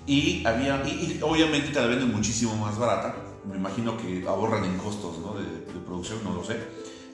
[0.06, 3.16] Y había, y, y obviamente te la venden muchísimo más barata.
[3.48, 5.34] Me imagino que ahorran en costos ¿no?
[5.34, 6.58] de, de producción, no lo sé.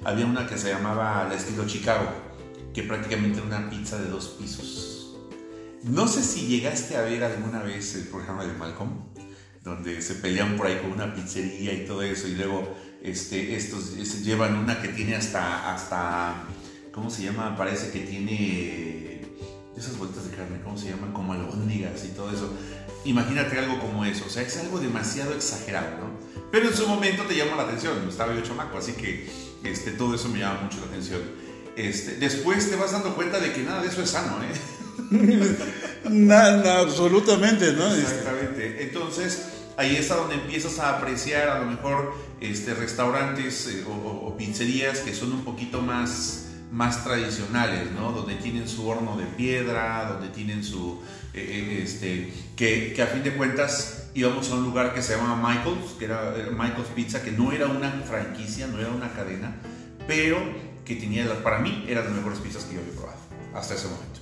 [0.05, 2.07] Había una que se llamaba la estilo Chicago,
[2.73, 5.17] que prácticamente era una pizza de dos pisos.
[5.85, 8.91] No sé si llegaste a ver alguna vez el programa de Malcolm,
[9.65, 13.95] donde se pelean por ahí con una pizzería y todo eso, y luego este, estos
[13.97, 16.45] este, llevan una que tiene hasta, hasta,
[16.93, 17.57] ¿cómo se llama?
[17.57, 19.00] Parece que tiene
[19.81, 21.13] esas vueltas de carne, ¿cómo se llaman?
[21.13, 22.53] Como albóndigas y todo eso.
[23.05, 26.11] Imagínate algo como eso, o sea, es algo demasiado exagerado, ¿no?
[26.53, 29.29] Pero en su momento te llama la atención, estaba yo chamaco, así que
[29.65, 31.21] este, todo eso me llama mucho la atención.
[31.77, 35.57] Este, después te vas dando cuenta de que nada de eso es sano, ¿eh?
[36.11, 37.87] Nada, absolutamente, ¿no?
[37.89, 38.83] Este, Exactamente.
[38.85, 39.43] Entonces,
[39.77, 44.27] ahí es a donde empiezas a apreciar a lo mejor este, restaurantes eh, o, o-
[44.29, 48.13] o pizzerías que son un poquito más, más tradicionales, ¿no?
[48.13, 51.03] Donde tienen su horno de piedra, donde tienen su...
[51.35, 55.17] eh, eh, este, que, que a fin de cuentas íbamos a un lugar que se
[55.17, 59.55] llama Michael's, que era Michael's Pizza, que no era una franquicia, no era una cadena,
[60.07, 60.39] pero
[60.85, 63.19] que tenía, para mí, eran las mejores pizzas que yo había probado
[63.55, 64.21] hasta ese momento.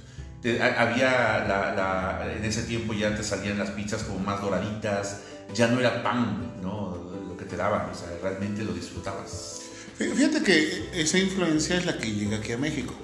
[0.78, 5.22] Había la, la- en ese tiempo ya te salían las pizzas como más doraditas,
[5.54, 6.96] ya no era pan, ¿no?
[7.28, 9.57] Lo que te daban, o sea, realmente lo disfrutabas.
[9.98, 12.94] Fí- Fíjate que esa influencia es la que llega aquí a México.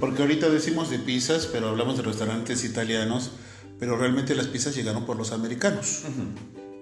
[0.00, 3.30] Porque ahorita decimos de pizzas, pero hablamos de restaurantes italianos,
[3.78, 6.00] pero realmente las pizzas llegaron por los americanos.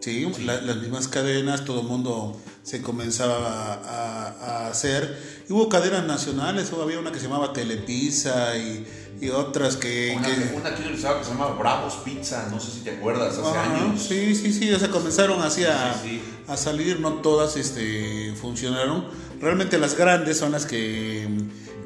[0.01, 4.29] Sí, la- las mismas cadenas, todo el mundo se comenzaba a, a-
[4.65, 5.19] a hacer.
[5.49, 8.87] Y hubo cadenas nacionales, hubo- había una que se llamaba Telepizza y,
[9.21, 10.15] y otras que...
[10.17, 13.37] Una, que- una que utilizaba que se llama Bravos Pizza, no sé si te acuerdas,
[13.37, 14.03] hace años.
[14.03, 16.23] Sí, sí, sí, o sea, comenzaron así a, Sí, sí.
[16.49, 19.05] a salir, no todas este, funcionaron.
[19.41, 21.29] Realmente las grandes son las que,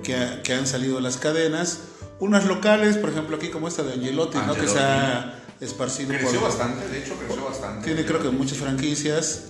[0.03, 1.81] que, ha- que han salido de las cadenas.
[2.21, 4.55] Unas locales, por ejemplo, aquí como esta de Angelotti, ¿no?
[4.55, 6.49] que se ha esparcido Creció por...
[6.49, 7.85] bastante, de hecho creció bastante.
[7.87, 9.45] Tiene creo que muchas franquicias.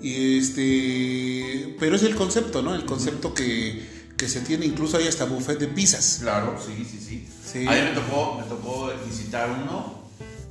[0.00, 2.74] Y este, pero es el concepto, ¿no?
[2.74, 3.86] El concepto que,
[4.18, 6.18] que se tiene, incluso hay hasta buffet de pizzas.
[6.20, 7.28] Claro, sí, sí, sí.
[7.52, 7.66] Sí.
[7.66, 10.02] A mí me tocó, me tocó visitar uno,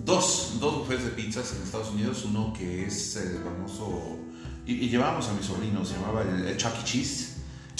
[0.04, 4.18] dos, dos buffets de pizzas en Estados Unidos, uno que es el famoso,
[4.66, 6.84] y, y llevábamos a mi sobrino, se llamaba el, el Chuck E.
[6.84, 7.34] Cheese.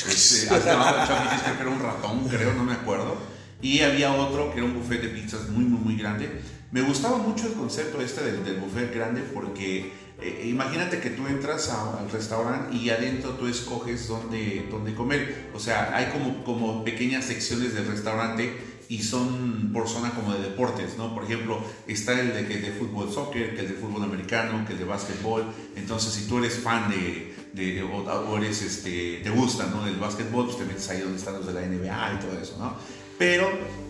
[0.08, 1.30] Este, ah, llamaba Chuck E.
[1.30, 3.18] Cheese, creo que era un ratón, creo, no me acuerdo.
[3.62, 6.42] Y había otro que era un buffet de pizzas muy, muy, muy grande.
[6.72, 11.28] Me gustaba mucho el concepto este del, del buffet grande porque eh, imagínate que tú
[11.28, 15.50] entras al restaurante y adentro tú escoges dónde, dónde comer.
[15.54, 20.42] O sea, hay como, como pequeñas secciones del restaurante y son por zona como de
[20.42, 21.14] deportes, ¿no?
[21.14, 24.86] Por ejemplo, está el de, fútbol soccer, que el de fútbol americano, que el de
[24.86, 25.46] básquetbol.
[25.76, 29.86] Entonces, si tú eres fan de, de o, eres, este, te gusta, ¿no?
[29.86, 32.58] Del básquetbol, pues te metes ahí donde están los de la NBA y todo eso,
[32.60, 32.76] ¿no?
[33.18, 33.48] Pero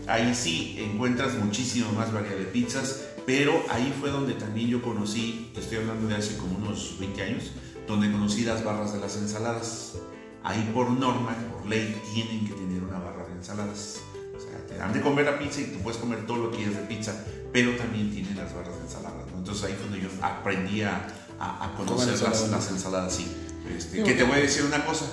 [0.08, 5.52] ahí sí encuentras muchísimo más variedad de pizzas, pero ahí fue donde también yo conocí,
[5.56, 7.52] estoy hablando de hace como unos 20 años,
[7.88, 9.98] donde conocí las barras de las ensaladas.
[10.44, 14.02] Ahí por norma, por ley, tienen que tener una barra de ensaladas.
[14.78, 17.14] Dan de comer la pizza y tú puedes comer todo lo que quieras de pizza,
[17.52, 19.26] pero también tienen las barras de ensaladas.
[19.36, 21.08] Entonces ahí fue donde yo aprendí a,
[21.40, 23.32] a, conocer las, las, ensaladas, sí.
[23.76, 25.06] Este, que te voy a decir una cosa,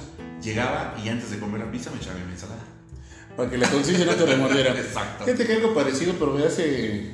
[0.42, 2.62] llegaba y antes de comer la pizza me echaba mi ensalada
[3.36, 4.78] para que la conciencia no te remordiera.
[4.78, 5.24] Exacto.
[5.24, 7.10] Fíjate que algo parecido, pero hace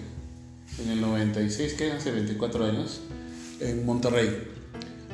[0.79, 3.01] en el 96, que hace 24 años,
[3.61, 4.49] en Monterrey.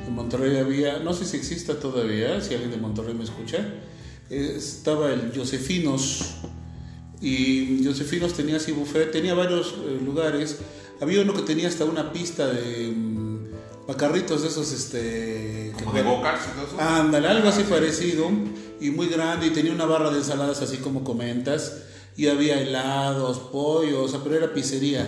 [0.07, 3.59] En Monterrey había, no sé si exista todavía, si alguien de Monterrey me escucha,
[4.29, 6.35] estaba el Josefinos.
[7.23, 10.59] Y Josefinos tenía así buffet, tenía varios eh, lugares.
[10.99, 12.93] Había uno que tenía hasta una pista de
[13.87, 15.73] Pacarritos de esos, este...
[15.79, 16.39] ¿Como de bocas
[16.77, 18.29] Ándale, algo así parecido.
[18.81, 21.83] Y muy grande y tenía una barra de ensaladas así como comentas.
[22.17, 25.07] Y había helados, pollos, o sea, pero era pizzería.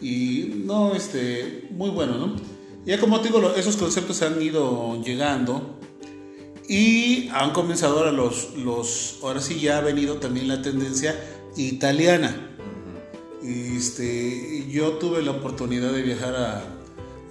[0.00, 2.36] Y no, este, muy bueno, ¿no?
[2.84, 5.78] Ya como te digo, esos conceptos han ido llegando.
[6.68, 11.14] Y han comenzado ahora los, los, ahora sí ya ha venido también la tendencia
[11.56, 12.50] italiana.
[13.42, 16.64] Este, yo tuve la oportunidad de viajar a,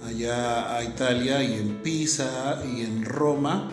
[0.06, 3.70] allá a Italia y en Pisa y en Roma.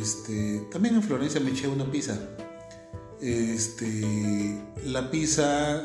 [0.00, 2.18] Este, también en Florencia me eché una pizza.
[3.20, 5.82] Este, la pizza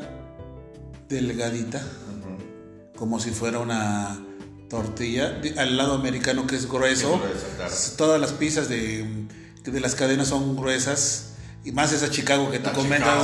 [1.08, 1.82] delgadita,
[2.96, 4.18] como si fuera una
[4.72, 7.20] tortilla, al lado americano que es grueso.
[7.98, 9.06] Todas las pizzas de,
[9.64, 13.18] de las cadenas son gruesas y más esa Chicago que tú comentas.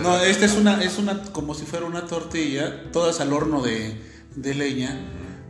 [0.00, 4.00] no, esta es una, es una, como si fuera una tortilla, todas al horno de,
[4.36, 4.96] de leña,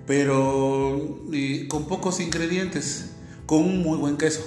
[0.06, 1.20] pero
[1.68, 3.10] con pocos ingredientes,
[3.44, 4.42] con un muy buen queso.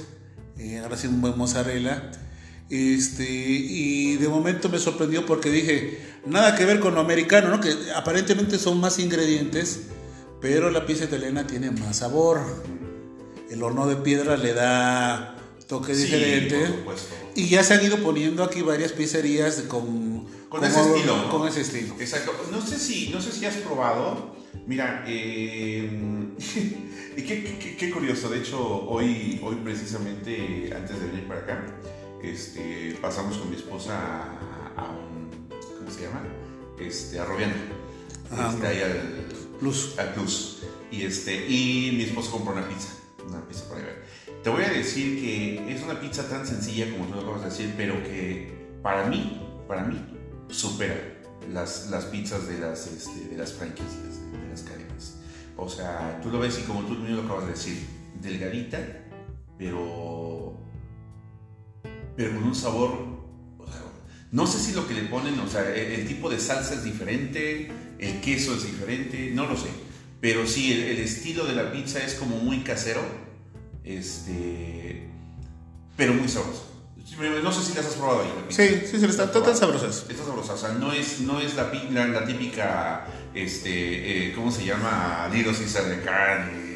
[0.57, 2.09] Eh, ahora sí, un buen mozzarella.
[2.71, 7.61] Este, y de momento me sorprendió porque dije, nada que ver con lo americano, ¿no?
[7.61, 9.83] que aparentemente son más ingredientes,
[10.41, 12.41] pero la pizza italiana tiene más sabor.
[13.49, 16.69] El horno de piedra le da toque diferente.
[17.35, 21.29] Y ya se han ido poniendo aquí varias pizzerías con, con ese estilo.
[21.29, 21.95] Con ese estilo.
[21.99, 22.33] Exacto.
[22.51, 24.35] No sé si, no sé si has probado.
[24.65, 25.89] Mira, eh,
[27.15, 28.29] qué, qué, curioso.
[28.29, 31.65] De hecho, hoy, hoy precisamente, antes de venir para acá,
[32.23, 34.23] este, pasamos con mi esposa
[34.75, 35.29] a, un.
[35.77, 36.23] ¿Cómo se llama?
[36.79, 37.55] Este, a Robiana.
[38.31, 39.27] Ah, este, ahí al
[39.59, 39.97] Plus.
[39.97, 40.63] Al Plus.
[40.91, 42.89] Y, este, y mi esposa compró una pizza.
[43.27, 44.05] Una pizza para ver.
[44.43, 47.49] Te voy a decir que es una pizza tan sencilla como tú lo acabas de
[47.49, 50.01] decir, pero que para mí, para mí,
[50.49, 50.95] supera
[51.51, 55.17] las, las pizzas de las, este, de las franquicias, de, las cadenas.
[55.57, 57.85] O sea, tú lo ves y como tú mismo lo acabas de decir,
[58.21, 58.79] delgadita,
[59.57, 60.55] pero,
[62.15, 63.17] pero con un sabor
[64.31, 67.71] no sé si lo que le ponen, o sea, el, tipo de salsa es diferente,
[67.99, 69.69] el queso es diferente, no lo sé.
[70.19, 73.01] Pero sí, el, el, estilo de la pizza es como muy casero,
[73.83, 75.07] este,
[75.95, 76.67] pero muy sabroso.
[77.43, 78.29] No sé si las has probado ahí.
[78.49, 80.05] Sí, sí, sí, están tan sabrosas.
[80.09, 84.65] Está sabrosa, o sea, no es, no es la, la, típica, este, eh, ¿cómo se
[84.65, 85.29] llama?
[85.33, 86.66] Little Caesar de carne.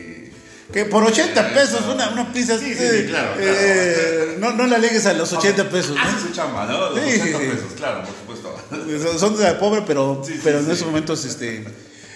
[0.72, 2.58] Que por 80 eh, pesos una, una pizza.
[2.58, 3.34] Sí, sí, sí claro.
[3.40, 5.96] Eh, no, no la alegues a los 80 pesos.
[5.96, 6.02] ¿no?
[6.02, 6.92] Hace su chamba, ¿no?
[6.92, 9.18] Los sí, 80 pesos, claro, por supuesto.
[9.20, 11.66] Son de la pobre, pero, pero en esos momentos, este.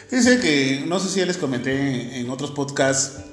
[0.10, 3.24] Dice que, no sé si ya les comenté en otros podcasts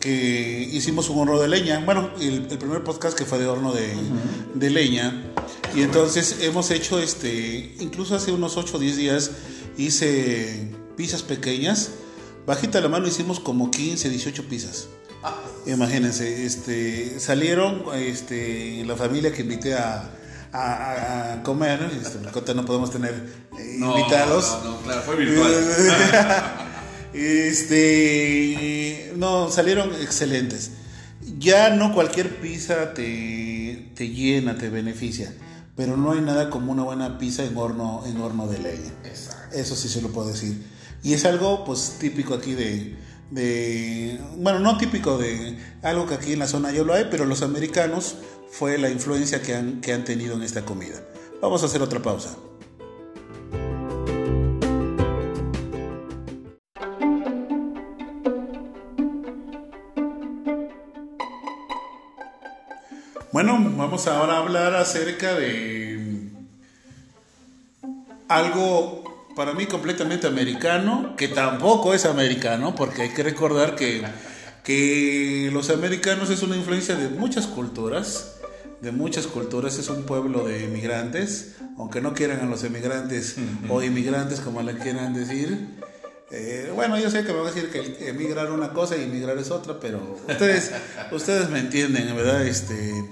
[0.00, 1.82] que hicimos un horno de leña.
[1.84, 3.94] Bueno, el, primer podcast que fue de horno de,
[4.54, 5.24] de, leña.
[5.74, 9.30] Y entonces hemos hecho, este, incluso hace unos 8 o 10 días
[9.78, 11.90] hice pizzas pequeñas.
[12.46, 14.86] Bajita la mano hicimos como 15, 18 pizzas.
[15.24, 15.34] Ah.
[15.66, 20.08] Imagínense, este, salieron este, la familia que invité a,
[20.52, 21.90] a, comer.
[22.00, 23.14] Este, no podemos tener
[23.58, 24.58] eh, invitados.
[24.62, 25.52] No, no, claro, fue virtual.
[27.14, 30.72] Este, no, salieron excelentes.
[31.38, 35.32] Ya no cualquier pizza te, te, llena, te beneficia,
[35.76, 38.92] pero no hay nada como una buena pizza en horno, en horno de leña.
[39.50, 40.62] Eso sí se lo puedo decir.
[41.02, 42.96] Y es algo pues típico aquí de,
[43.30, 47.24] de, bueno, no típico de algo que aquí en la zona yo lo hay, pero
[47.24, 48.16] los americanos
[48.50, 51.02] fue la influencia que han, que han tenido en esta comida.
[51.40, 52.36] Vamos a hacer otra pausa.
[63.32, 66.30] Bueno, vamos ahora a hablar acerca de
[68.28, 69.05] algo
[69.36, 74.02] para mí completamente americano, que tampoco es americano, porque hay que recordar que,
[74.64, 78.38] que los americanos es una influencia de muchas culturas,
[78.80, 83.36] de muchas culturas, es un pueblo de inmigrantes, aunque no quieran a los emigrantes
[83.68, 85.68] o inmigrantes como le quieran decir.
[86.30, 89.36] Eh, bueno, yo sé que me van a decir que emigrar una cosa y emigrar
[89.36, 90.72] es otra, pero ustedes,
[91.12, 92.46] ustedes me entienden, ¿verdad?
[92.46, 93.04] Este,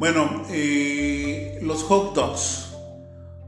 [0.00, 2.66] bueno, eh, los hot dogs.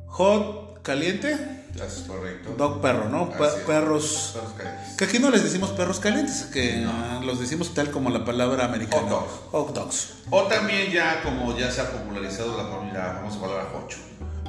[0.06, 1.57] Hot caliente.
[1.86, 2.54] Es correcto.
[2.56, 3.30] Dog perro, ¿no?
[3.30, 3.56] perros.
[3.66, 4.96] Perros calientes.
[4.96, 6.86] Que aquí no les decimos perros calientes, que
[7.24, 9.02] los decimos tal como la palabra americana.
[9.02, 9.32] Hot dogs.
[9.52, 10.08] Hot dogs.
[10.30, 13.98] O también ya como ya se ha popularizado la, la famosa palabra hocho.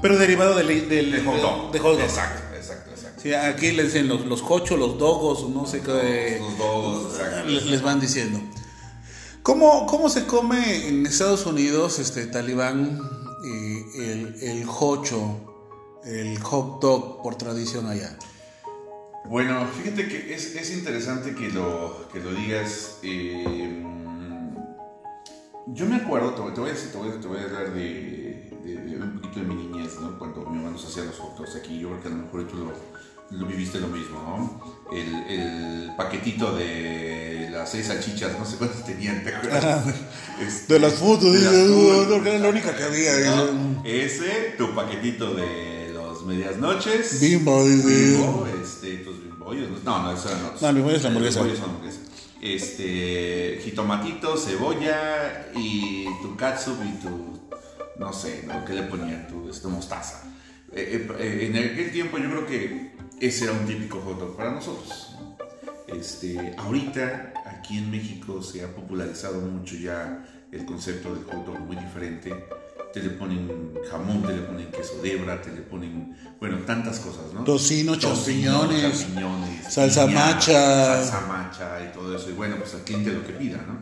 [0.01, 1.71] Pero derivado del, del De hot dog.
[1.71, 2.01] de hot dog.
[2.01, 3.21] Exacto, exacto, exacto.
[3.21, 6.37] Sí, aquí le dicen los, los hochos, los dogos, no sé qué.
[6.39, 7.49] Los dogos, exacto.
[7.49, 8.39] les, les van diciendo.
[9.43, 12.99] ¿Cómo, ¿Cómo se come en Estados Unidos, este talibán,
[13.43, 15.48] eh, el, el hocho,
[16.09, 18.17] el hot dog por tradición allá?
[19.25, 22.97] Bueno, fíjate que es, es interesante que lo, que lo digas.
[23.03, 23.83] eh,
[25.67, 27.43] yo me acuerdo, te, voy- te voy a decir, te voy, a- te voy a
[27.43, 30.17] hablar de, de- de un poquito de mi niñez, ¿no?
[30.17, 32.47] Cuando mi mamá nos hacía los hot dogs aquí, yo creo que a lo mejor
[32.47, 34.95] tú lo, lo viviste lo mismo, ¿no?
[34.97, 39.85] El, el paquetito de las seis salchichas, no sé cuántas tenían, ¿te acuerdas?
[40.41, 42.07] Este, De las fotos, de las fotos.
[42.21, 43.11] "No, era la única que había.
[43.35, 43.83] ¿no?
[43.83, 45.78] Ese, tu paquetito de
[46.29, 47.19] medias noches.
[47.19, 47.87] Bimbo, dice.
[47.87, 49.83] Bimbo, este, tus bimbollos.
[49.83, 50.29] No, no, eso.
[50.61, 51.39] No, el bimbollo es la hamburguesa.
[51.39, 51.99] El bimbollo es la hamburguesa.
[52.41, 57.39] Este, jitomatito, cebolla y tu catsup y tu,
[57.97, 58.63] no sé, ¿no?
[58.63, 59.27] ¿qué le ponían?
[59.27, 60.23] Tu este, mostaza.
[60.71, 64.37] Eh, eh, eh, en aquel tiempo yo creo que ese era un típico hot dog
[64.37, 65.15] para nosotros.
[65.19, 65.35] ¿no?
[65.87, 71.59] Este, ahorita aquí en México se ha popularizado mucho ya el concepto del hot dog
[71.59, 72.31] muy diferente.
[72.93, 73.47] Te le ponen
[73.89, 77.43] jamón, te le ponen queso de hebra, te le ponen, bueno, tantas cosas, ¿no?
[77.43, 81.03] Tocino, champiñones, champiñones, salsa piña, macha.
[81.03, 82.29] salsa macha y todo eso.
[82.31, 83.77] Y bueno, pues al cliente lo que pida, ¿no?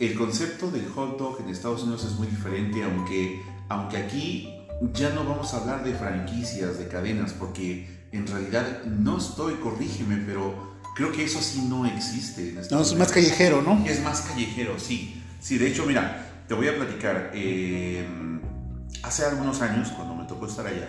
[0.00, 4.52] El concepto del hot dog en Estados Unidos es muy diferente, aunque, aunque aquí
[4.92, 10.16] ya no vamos a hablar de franquicias, de cadenas, porque en realidad no estoy, corrígeme,
[10.26, 12.48] pero creo que eso sí no existe.
[12.48, 13.84] En No, Estados es más callejero, ¿no?
[13.86, 15.22] Es más callejero, sí.
[15.40, 17.30] Sí, de hecho, mira, te voy a platicar.
[17.34, 18.06] eh,
[19.02, 20.88] hace algunos años, cuando me tocó estar allá,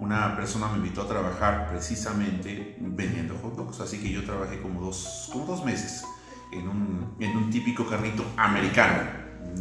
[0.00, 3.80] una persona me invitó a trabajar precisamente vendiendo hot dogs.
[3.80, 6.04] Así que yo trabajé como dos, como dos meses
[6.52, 9.02] en un, en un típico carrito americano.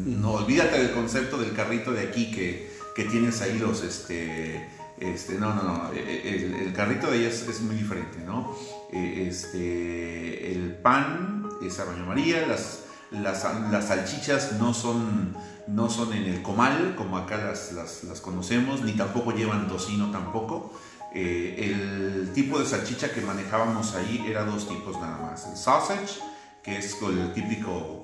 [0.06, 5.36] No olvídate del concepto del carrito de aquí que, que tienes ahí los, este, este,
[5.40, 8.56] no, no, no, el, el carrito de ella es, muy diferente, ¿no?
[8.92, 15.36] Eh, Este, el pan es a María, las, las, las salchichas no son,
[15.68, 20.74] no son en el comal, como acá las, las, conocemos, ni tampoco llevan tocino tampoco.
[21.14, 25.48] Eh, el tipo de salchicha que manejábamos ahí era dos tipos nada más.
[25.48, 26.20] El sausage,
[26.62, 28.02] que es el típico,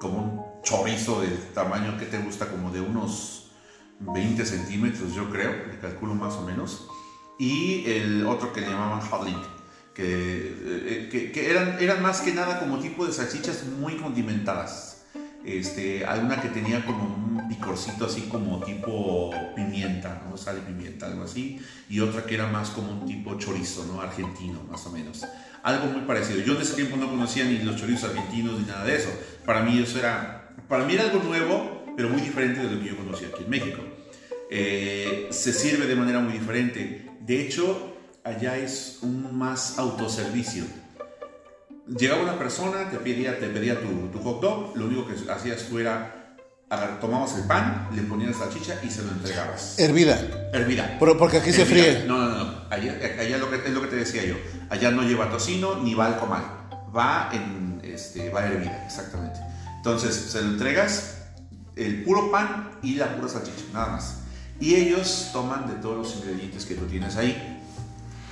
[0.00, 3.50] como, un chorizo del tamaño que te gusta, como de unos
[4.00, 6.88] 20 centímetros, yo creo, le calculo más o menos.
[7.38, 9.42] Y el otro que le llamaban link,
[9.98, 15.02] que, eh, que, que eran, más que nada como tipo de salchichas muy condimentadas.
[15.44, 20.36] Este, hay una que tenía como un picorcito así como tipo pimienta, ¿no?
[20.36, 21.60] Sal y pimienta, algo así.
[21.88, 24.00] Y otra que era más como un tipo chorizo, ¿no?
[24.00, 25.26] Argentino, más o menos.
[25.64, 26.42] Algo muy parecido.
[26.42, 29.10] Yo en ese tiempo no conocía ni los chorizos argentinos ni nada de eso.
[29.44, 32.96] Para mí eso era, para mí algo nuevo, pero muy diferente de lo que yo
[32.96, 33.82] conocía aquí en México.
[34.48, 37.04] Eh, se sirve de manera muy diferente.
[37.20, 37.87] De hecho,
[38.28, 40.64] allá es un más autoservicio.
[41.86, 45.62] Llegaba una persona, te pedía, te pedía tu, tu hot dog, lo único que hacías
[45.68, 46.36] tú era,
[46.68, 49.78] agar- tomabas el pan, le ponías salchicha y se lo entregabas.
[49.78, 50.20] Hervida.
[50.52, 50.96] Hervida.
[51.00, 52.04] Pero porque aquí se fríe.
[52.06, 52.54] No, no, no.
[52.70, 54.34] Allá, allá lo que, es lo que te decía yo.
[54.68, 56.44] Allá no lleva tocino ni va al comal.
[56.94, 59.40] Va en, este, va hervida, exactamente.
[59.78, 61.14] Entonces, se lo entregas
[61.76, 64.18] el puro pan y la pura salchicha, nada más.
[64.60, 67.54] Y ellos toman de todos los ingredientes que tú tienes ahí.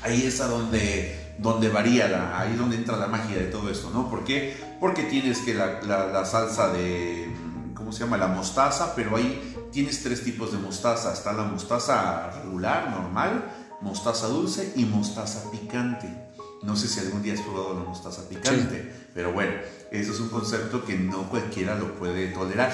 [0.02, 3.70] Ahí es a donde, donde varía, la, ahí es donde entra la magia de todo
[3.70, 4.08] esto, ¿no?
[4.08, 4.56] ¿Por qué?
[4.78, 7.28] Porque tienes que la, la- la salsa de,
[7.74, 8.16] ¿cómo se llama?
[8.16, 11.12] La mostaza, pero ahí tienes tres tipos de mostaza.
[11.12, 13.44] Está la mostaza regular, normal,
[13.80, 16.08] mostaza dulce y mostaza picante.
[16.62, 19.52] No sé si algún día has probado la mostaza picante, pero bueno,
[19.90, 22.72] eso es un concepto que no cualquiera lo puede tolerar.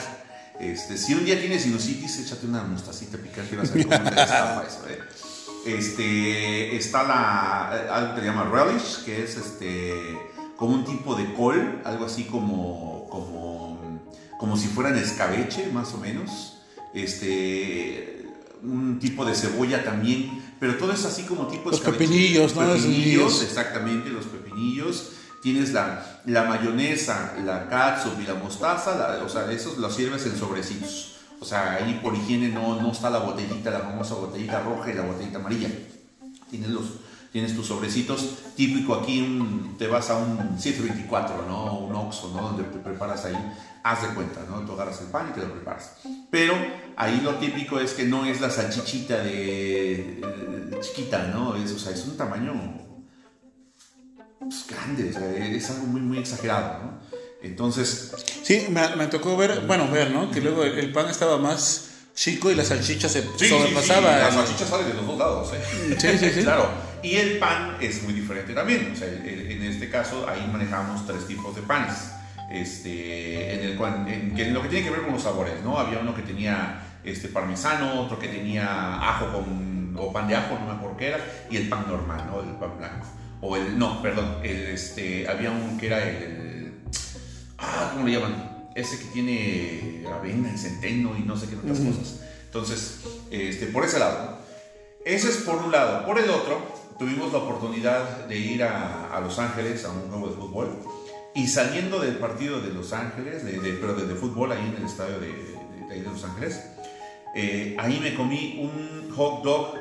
[0.61, 4.11] Este, si un día tienes sinusitis, échate una mostacita picante y vas a ver cómo
[4.11, 4.15] te
[4.67, 4.99] eso, ¿eh?
[5.65, 10.19] Este, está la, algo que se llama relish, que es este,
[10.57, 14.03] como un tipo de col, algo así como, como,
[14.39, 16.59] como si fueran escabeche, más o menos.
[16.95, 18.27] Este,
[18.63, 22.73] un tipo de cebolla también, pero todo es así como tipo Los pepinillos, ¿no?
[22.73, 25.13] Pepinillos, exactamente, los pepinillos.
[25.43, 30.37] Tienes la, la mayonesa, la catsup y la mostaza, o sea, esos los sirves en
[30.37, 31.12] sobrecitos.
[31.43, 34.95] O sea, ahí por higiene no, no está la botellita, la famosa botellita roja y
[34.95, 35.69] la botellita amarilla.
[36.49, 36.85] Tienes, los,
[37.33, 38.37] tienes tus sobrecitos.
[38.55, 41.79] Típico aquí te vas a un 724, ¿no?
[41.81, 42.43] Un Oxxo, ¿no?
[42.43, 43.35] Donde te preparas ahí.
[43.83, 44.61] Haz de cuenta, ¿no?
[44.61, 45.97] Tú agarras el pan y te lo preparas.
[46.31, 46.55] Pero
[46.95, 51.57] ahí lo típico es que no es la salchichita de, chiquita, ¿no?
[51.57, 52.53] Es, o sea, es un tamaño
[54.39, 57.22] pues, grande, o sea, es algo muy, muy exagerado, ¿no?
[57.43, 58.13] Entonces...
[58.43, 60.31] Sí, me, tocó ver, bueno, ver, ¿no?
[60.31, 64.19] Que luego el, pan estaba más chico y la salchicha se sobrepasaba.
[64.19, 65.97] La salchicha sale de los dos lados, ¿eh?
[65.99, 66.43] Sí, sí, sí.
[66.43, 66.69] claro.
[67.03, 68.93] Y el pan es muy diferente también.
[68.93, 72.13] O sea, en este caso, ahí manejamos tres tipos de panes.
[72.53, 75.79] Este, en, el cual, en, lo que tiene que ver con los sabores, ¿no?
[75.79, 80.59] Había uno que tenía este parmesano, otro que tenía ajo con, o pan de ajo,
[80.59, 81.19] no me acuerdo qué era,
[81.51, 82.41] y el pan normal, ¿no?
[82.41, 83.07] El pan blanco.
[83.41, 86.52] O el, no, perdón, el, este, había uno que era el
[87.63, 88.69] ah, ¿cómo le llaman?
[88.75, 92.21] Ese que tiene avena y centeno y no sé qué otras cosas.
[92.45, 93.01] Entonces,
[93.31, 94.39] este, por ese lado.
[95.05, 96.07] Ese es por un lado.
[96.07, 96.63] Por el otro,
[96.99, 100.79] tuvimos la oportunidad de ir a, Los Ángeles a un juego de fútbol.
[101.35, 105.19] Y saliendo del partido de Los Ángeles, de, pero de, fútbol ahí en el estadio
[105.19, 106.61] de, de, de Los Ángeles,
[107.35, 109.75] eh, ahí me comí un hot dog.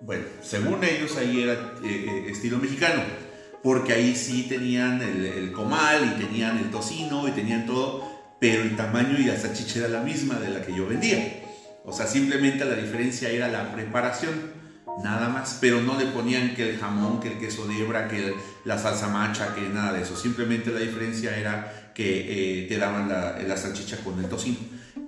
[0.00, 3.02] Bueno, según ellos ahí era eh, eh, estilo mexicano
[3.62, 8.04] porque ahí sí tenían el, comal y tenían el tocino y tenían todo,
[8.40, 11.40] pero el tamaño y la salchicha era la misma de la que yo vendía.
[11.84, 14.34] O sea, simplemente la diferencia era la preparación,
[15.02, 18.34] nada más, pero no le ponían que el jamón, que el queso de hebra, que
[18.64, 20.16] la salsa macha, que nada de eso.
[20.16, 24.58] Simplemente la diferencia era que eh, te daban la, la salchicha con el tocino.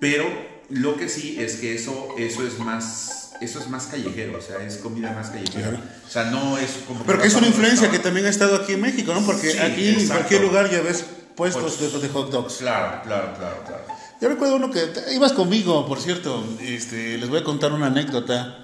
[0.00, 0.26] Pero
[0.70, 4.64] lo que sí es que eso, eso es más eso es más callejero, o sea,
[4.64, 5.80] es comida más callejera.
[6.06, 7.04] O sea, no es como...
[7.04, 9.24] Pero que es una influencia que también ha estado aquí en México, ¿no?
[9.24, 11.04] Porque aquí en cualquier lugar ya ves
[11.34, 12.56] puestos de, de, hot dogs.
[12.58, 13.84] Claro, claro, claro, claro.
[14.20, 18.58] Yo recuerdo uno que ibas conmigo, por cierto, este, les voy a contar una anécdota.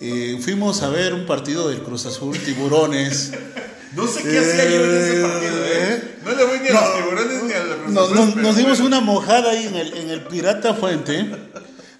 [0.00, 3.32] Eh, fuimos a ver un partido del Cruz Azul, Tiburones.
[3.96, 5.70] no sé qué hacía yo en ese partido, ¿eh?
[5.72, 6.14] ¿eh?
[6.24, 8.42] No le voy ni a los tiburones ni a los Cruz Azul.
[8.42, 11.30] Nos, dimos una mojada ahí en el, en el Pirata Fuente.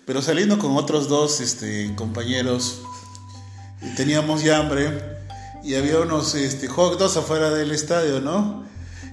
[0.04, 2.82] Pero saliendo con otros dos este, compañeros,
[3.96, 4.90] teníamos ya hambre
[5.62, 8.62] y había unos este, hot dogs afuera del estadio, ¿no?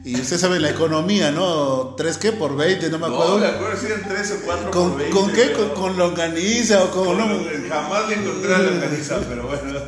[0.04, 1.94] Y usted sabe la economía, ¿no?
[1.96, 2.32] ¿Tres qué?
[2.32, 3.38] Por 20, no me acuerdo.
[3.38, 5.20] No, me acuerdo si eran tres o cuatro ¿Con, por 20.
[5.20, 5.52] ¿Con qué?
[5.76, 7.18] ¿Con, longaniza o con...?
[7.18, 7.28] no?
[7.70, 9.80] Jamás le encontré la longaniza, pero bueno.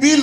[0.00, 0.16] Vi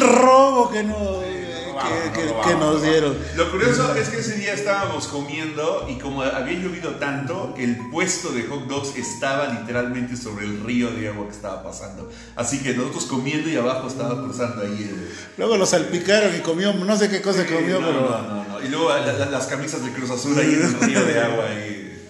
[2.13, 3.17] que no que, nos dieron.
[3.35, 8.31] Lo curioso es que ese día estábamos comiendo y como había llovido tanto, el puesto
[8.31, 12.09] de hot dogs estaba literalmente sobre el río de agua que estaba pasando.
[12.35, 14.89] Así que nosotros comiendo y abajo estaba cruzando ahí.
[14.89, 15.09] El...
[15.37, 18.01] Luego lo salpicaron y comió, no sé qué cosa comió, no, pero...
[18.01, 18.61] No, no, no.
[18.61, 21.45] Y luego las camisas de Cruz Azul ahí en el río de agua.
[21.53, 21.81] Y...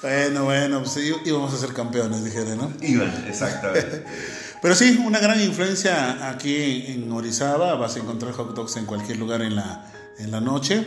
[0.00, 2.72] Bueno, bueno, pues íbamos a ser campeones, dijeron, ¿no?
[2.80, 4.04] Iban, exactamente.
[4.60, 7.74] Pero sí, una gran influencia aquí en Orizaba.
[7.74, 10.84] Vas a encontrar hot dogs en cualquier lugar en la, en la noche,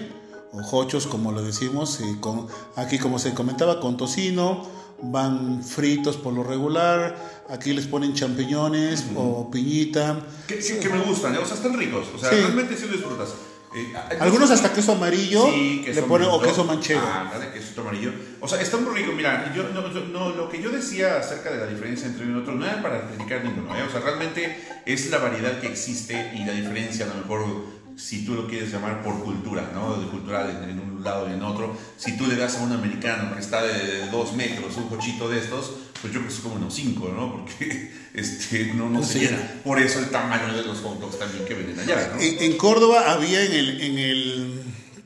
[0.51, 1.99] o hochos como lo decimos.
[2.01, 4.67] Y con, aquí, como se comentaba, con tocino,
[5.01, 7.43] van fritos por lo regular.
[7.49, 10.19] Aquí les ponen champiñones o piñita.
[10.47, 11.37] Que, me gustan, ¿eh?
[11.37, 12.07] o sea, están ricos.
[12.15, 13.29] O sea, realmente sí lo disfrutas.
[13.73, 17.01] Eh, Algunos hasta queso amarillo le ponen o queso manchego.
[17.05, 18.11] Ah, de queso amarillo.
[18.41, 19.13] O sea, está muy rico.
[19.13, 22.41] Mira, yo, no, no, lo que yo decía acerca de la diferencia entre uno y
[22.41, 23.75] otro no era para criticar ninguno.
[23.77, 23.83] ¿eh?
[23.83, 27.45] O sea, realmente es la variedad que existe y la diferencia, a lo mejor
[27.95, 29.95] si tú lo quieres llamar por cultura, ¿no?
[29.95, 31.75] De cultural en, un lado y en otro.
[31.97, 35.39] Si tú le das a un americano que está de dos metros un cochito de
[35.39, 37.31] estos, pues yo creo que es como unos cinco, ¿no?
[37.31, 39.61] Porque este, no, no se llena.
[39.63, 42.21] Por eso el tamaño de los hot dogs también que venden allá, ¿no?
[42.21, 44.63] En, Córdoba había en el, en el,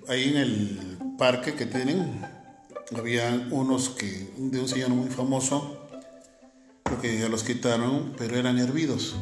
[0.07, 2.21] ahí en el parque que tienen,
[2.97, 5.87] había unos que, de un señor muy famoso,
[6.83, 9.15] creo que ya los quitaron, pero eran hervidos.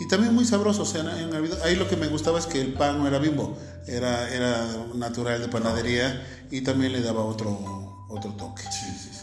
[0.00, 0.88] Y también muy sabrosos.
[0.88, 3.56] O sea, en ahí lo que me gustaba es que el pan no era bimbo,
[3.86, 8.62] era, era natural de panadería y también le daba otro, otro toque.
[8.62, 9.13] Sí, sí,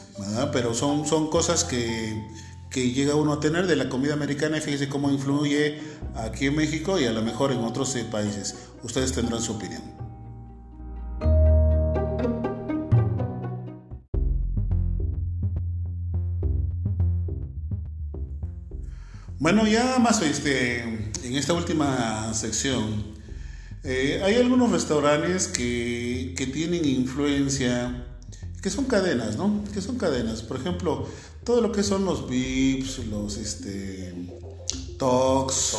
[0.52, 2.28] pero son, son cosas que,
[2.70, 5.80] que llega uno a tener de la comida americana y fíjese cómo influye
[6.16, 8.56] aquí en México y a lo mejor en otros eh, países.
[8.84, 9.82] Ustedes tendrán su opinión.
[19.38, 23.04] Bueno, ya más este, en esta última sección,
[23.84, 28.06] eh, hay algunos restaurantes que, que tienen influencia
[28.62, 29.64] que son cadenas, ¿no?
[29.74, 30.42] Que son cadenas.
[30.44, 31.08] Por ejemplo,
[31.44, 34.14] todo lo que son los VIPs, los este,
[34.98, 35.78] Talks,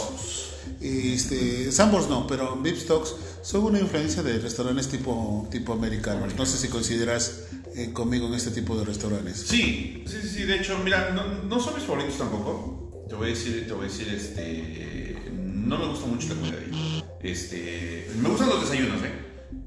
[0.80, 6.35] este, Sambors no, pero VIPs Talks son una influencia de restaurantes tipo, tipo americanos.
[6.37, 9.37] No sé si consideras eh, conmigo en este tipo de restaurantes.
[9.39, 13.30] Sí, sí, sí, de hecho, mira, no, no son mis favoritos tampoco te voy a
[13.35, 17.05] decir, te voy a decir, este, no me gusta mucho la comida de ahí.
[17.22, 19.12] Este, me gustan los desayunos, ¿eh?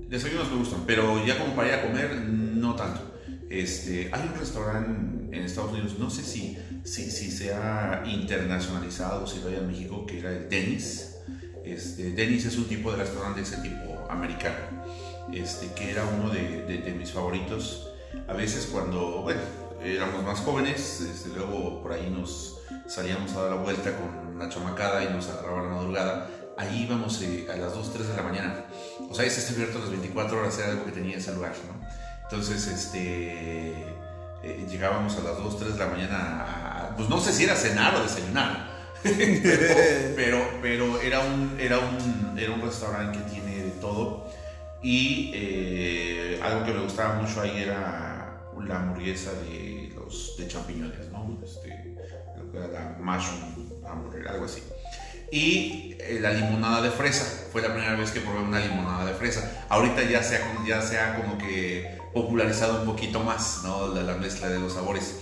[0.09, 2.09] Desayunos me gustan, pero ya como para ir a comer,
[2.66, 3.01] no tanto.
[3.49, 9.28] Este, hay un restaurante en Estados Unidos, no sé si, si, si se ha internacionalizado,
[9.28, 11.18] si lo hay en México, que era el Dennis.
[11.63, 14.86] Este, Dennis es un tipo de restaurante de ese tipo americano,
[15.34, 17.89] este, que era uno de, de, de mis favoritos.
[18.28, 19.41] A veces cuando, bueno,
[19.84, 24.49] éramos más jóvenes, este, luego por ahí nos, salíamos a dar la vuelta con una
[24.49, 26.30] chamacada y nos agarraba la madrugada.
[26.57, 28.66] Ahí íbamos eh, a las 2, 3 de la mañana.
[29.09, 32.05] O sea, ese está abierto las 24 horas, era algo que tenía ese lugar, ¿no?
[32.30, 33.71] Entonces, este,
[34.43, 37.55] eh, llegábamos a las 2, 3 de la mañana a, pues no sé si era
[37.55, 38.67] cenar o desayunar,
[39.03, 44.26] pero, pero, era, un, era, un, era un restaurante que tiene de todo.
[44.82, 51.11] Y eh, algo que me gustaba mucho ahí era la hamburguesa de, los, de champiñones,
[51.11, 51.39] ¿no?
[51.43, 51.95] Este,
[52.53, 54.63] la mushroom hamburger, algo así.
[55.32, 59.13] Y eh, la limonada de fresa, fue la primera vez que probé una limonada de
[59.13, 59.65] fresa.
[59.69, 63.93] Ahorita ya se ha, ya se ha como que popularizado un poquito más, ¿no?
[63.93, 65.18] La, la mezcla de los sabores.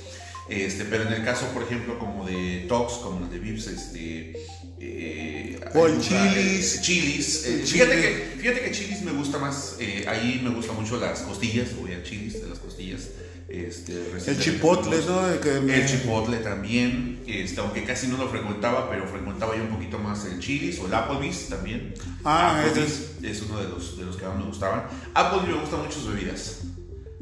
[0.48, 4.34] Este, pero en el caso, por ejemplo, como de Tox, como el de Vips, este.
[4.80, 6.82] Eh, o el chilis.
[6.82, 7.46] chilis.
[7.46, 9.78] Eh, fíjate, que, fíjate que chilis me gusta más.
[9.80, 11.76] Eh, ahí me gustan mucho las costillas.
[11.76, 13.10] Voy a chilis de las costillas.
[13.54, 13.94] Este,
[14.26, 15.28] el chipotle, ¿no?
[15.28, 20.26] El chipotle también, este, aunque casi no lo frecuentaba, pero frecuentaba yo un poquito más
[20.26, 21.94] el chilis o el Applebee's también.
[22.24, 24.86] Ah, Applebee's es uno de los, de los que más me gustaban.
[25.14, 26.62] Applebee's me gustan muchas bebidas,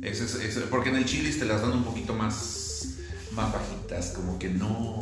[0.02, 2.88] es, porque en el chilis te las dan un poquito más,
[3.32, 5.02] más bajitas, como que no...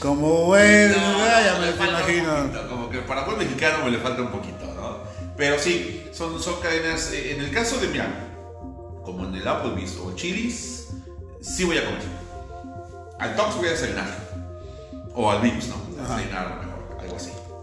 [0.00, 2.68] Como bueno, ya me, imagino.
[2.68, 4.98] como que para buen mexicano me le falta un poquito, ¿no?
[5.36, 8.06] Pero sí, son, son cadenas, eh, en el caso de, mira,
[9.04, 10.88] como en el Applebee's o Chili's,
[11.40, 12.02] sí voy a comer.
[13.18, 14.28] Al Tox voy a desayunar.
[15.14, 15.76] O al Vips, ¿no?
[16.04, 16.67] A desayunar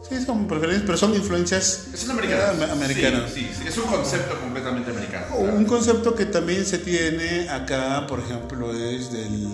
[0.08, 2.60] Sí, son preferencias, pero son influencias son americanas.
[2.60, 3.32] Eh, americanas.
[3.34, 5.36] Sí, sí, es un concepto completamente americano.
[5.38, 9.48] Un concepto que también se tiene acá, por ejemplo, es del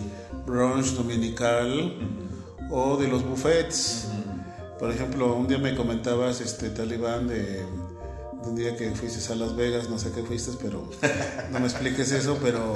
[0.46, 1.96] brunch dominical
[2.70, 4.08] o de los buffets.
[4.78, 7.64] Por ejemplo, un día me comentabas, este talibán, de
[8.44, 10.90] un día que fuiste a Las Vegas, no sé qué fuiste, pero
[11.52, 12.76] no me expliques eso, pero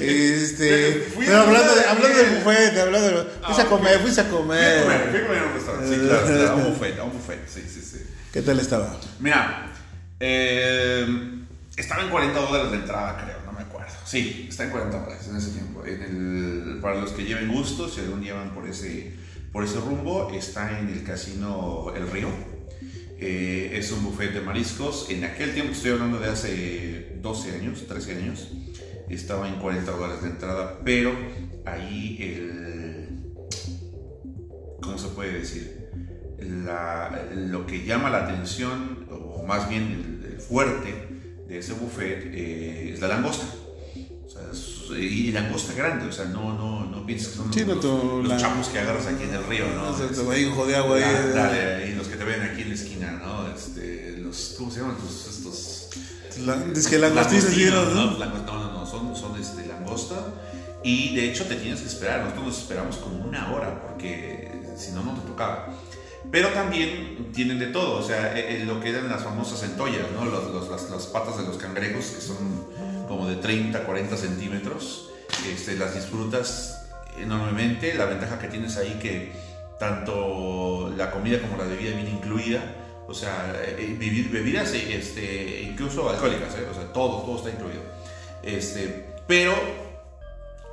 [0.00, 4.84] este pero hablando de hablando del buffet, hablando de fuiste a comer, fuiste a comer.
[4.84, 7.04] Fui a comer, fui a comer a un restaurante, sí, claro, a un buffet, a
[7.04, 8.06] un buffet, sí, sí, sí.
[8.32, 8.96] ¿Qué tal estaba?
[9.20, 9.72] Mira,
[10.18, 11.06] eh,
[11.76, 13.92] estaba en 40 dólares de entrada, creo, no me acuerdo.
[14.04, 15.84] Sí, está en 40 dólares en ese tiempo.
[15.84, 19.14] En el, para los que lleven gusto, si algún día van por ese,
[19.52, 22.49] por ese rumbo, está en el casino El Río
[23.20, 25.08] eh, es un buffet de mariscos.
[25.10, 28.48] En aquel tiempo, estoy hablando de hace 12 años, 13 años,
[29.10, 31.12] estaba en 40 dólares de entrada, pero
[31.66, 33.08] ahí el...
[34.80, 35.80] ¿Cómo se puede decir?
[37.34, 41.08] lo que llama la atención, o más bien el, fuerte
[41.46, 43.44] de ese buffet, eh, es la langosta.
[44.98, 49.06] y langosta grande, o sea, no, no, no pienses que son los, chapos que agarras
[49.06, 49.94] aquí en el río, ¿no?
[50.02, 51.32] Este, hijo de agua ahí.
[51.34, 53.50] Dale, los que te ven aquí en la esquina, ¿no?
[53.50, 54.96] Este, los, ¿Cómo se llaman?
[55.08, 55.88] estos...
[56.44, 58.10] La, es que langostinos, ¿no?
[58.10, 58.26] ¿no?
[58.44, 60.16] No, no, son, son este, langosta.
[60.84, 64.92] Y de hecho te tienes que esperar, nosotros nos esperamos como una hora, porque si
[64.92, 65.74] no, no te tocaba.
[66.30, 70.04] Pero también tienen de todo, o sea, eh, eh, lo que eran las famosas centollas,
[70.14, 70.26] ¿no?
[70.26, 72.36] Los, los, las, las, patas de los cangrejos, que son
[73.08, 75.08] como de 30, 40 centímetros,
[75.50, 76.82] este, las disfrutas
[77.18, 77.94] enormemente.
[77.94, 79.49] La ventaja que tienes ahí que
[79.80, 82.62] tanto la comida como la bebida viene incluida,
[83.08, 87.82] o sea, eh, bebidas este, incluso alcohólicas, o sea, todo, todo está incluido.
[88.42, 89.54] Este, pero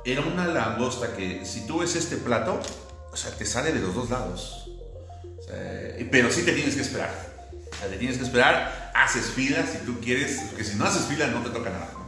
[0.04, 2.60] era una langosta que si tú ves este plato,
[3.10, 4.70] o sea, te sale de los dos lados.
[6.12, 7.10] pero sí te tienes que esperar.
[7.82, 11.28] O te tienes que esperar, haces fila si tú quieres, porque si no haces fila
[11.28, 11.98] no te toca nada.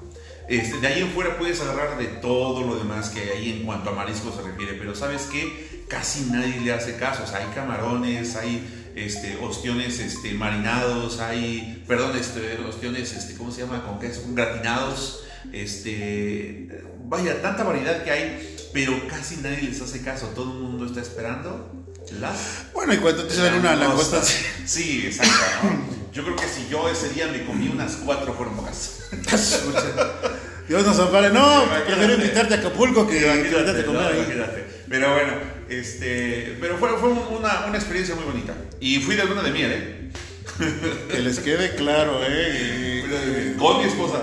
[0.48, 3.90] Este, de ahí en fuera puedes agarrar de todo lo demás que hay en cuanto
[3.90, 5.69] a marisco se refiere, pero ¿sabes qué?
[5.90, 7.24] Casi nadie le hace caso.
[7.24, 13.50] O sea, hay camarones, hay este, ostiones este, marinados, hay, perdón, este, ostiones, este, ¿cómo
[13.50, 13.84] se llama?
[13.84, 15.24] Con queso, gratinados.
[15.52, 20.26] Este, vaya, tanta variedad que hay pero casi nadie les hace caso.
[20.28, 21.84] Todo el mundo está esperando
[22.20, 22.66] las.
[22.72, 24.22] Bueno, y cuando te sale una langosta.
[24.66, 25.68] Sí, exacto.
[26.12, 29.00] Yo creo que si yo ese día me comí unas cuatro pocas.
[30.68, 31.30] Dios nos ampare.
[31.30, 34.66] No, prefiero invitarte a Acapulco que a comer ahí.
[34.88, 35.32] Pero bueno,
[35.70, 38.54] este, pero fue, fue una, una, experiencia muy bonita.
[38.80, 40.10] Y fui de luna de miel, ¿eh?
[41.10, 43.54] Que les quede claro, ¿eh?
[43.58, 44.22] Con mi esposa.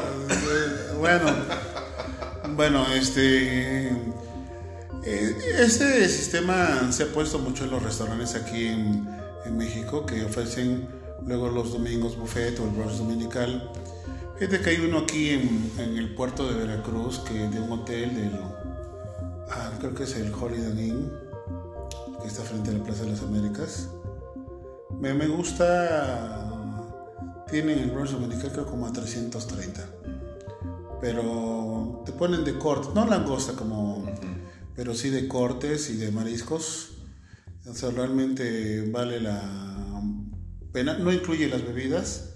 [1.00, 1.34] Bueno,
[2.56, 3.92] bueno, este.
[5.06, 9.08] Este sistema se ha puesto mucho en los restaurantes aquí en,
[9.46, 10.86] en México que ofrecen
[11.26, 13.72] luego los domingos buffet o el brunch dominical.
[14.38, 18.16] Fíjate que hay uno aquí en, en, el puerto de Veracruz, que de un hotel,
[18.16, 18.40] del,
[19.50, 21.12] ah, creo que es el Holiday Inn,
[22.28, 23.88] que está frente a la Plaza de las Américas.
[25.00, 26.52] Me, me gusta,
[27.50, 29.90] tienen el brunch dominical creo como a 330,
[31.00, 34.06] pero te ponen de corte, no langosta como,
[34.76, 36.98] pero sí de cortes y de mariscos.
[37.66, 39.42] O sea, realmente vale la
[40.74, 40.98] pena.
[40.98, 42.34] No incluye las bebidas.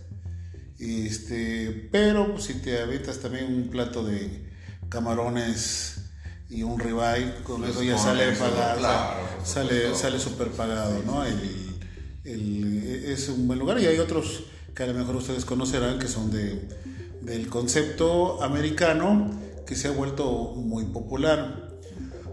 [0.79, 4.49] Este, pero si te avientas también un plato de
[4.87, 5.90] camarones
[6.51, 8.81] y un ribeye, con eso ya sale pagado,
[9.43, 11.23] sale, sale súper pagado, ¿no?
[12.23, 14.43] es un buen lugar y hay otros
[14.75, 16.61] que a lo mejor ustedes conocerán que son de,
[17.21, 19.31] del concepto americano
[19.65, 21.69] que se ha vuelto muy popular.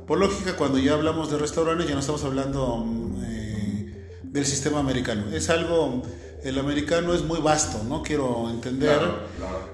[0.06, 2.84] Por lógica, cuando ya hablamos de restaurantes, ya no estamos hablando
[3.22, 5.30] eh, del sistema americano.
[5.32, 6.02] Es algo,
[6.45, 8.03] el americano es muy vasto, ¿no?
[8.03, 8.99] Quiero entender.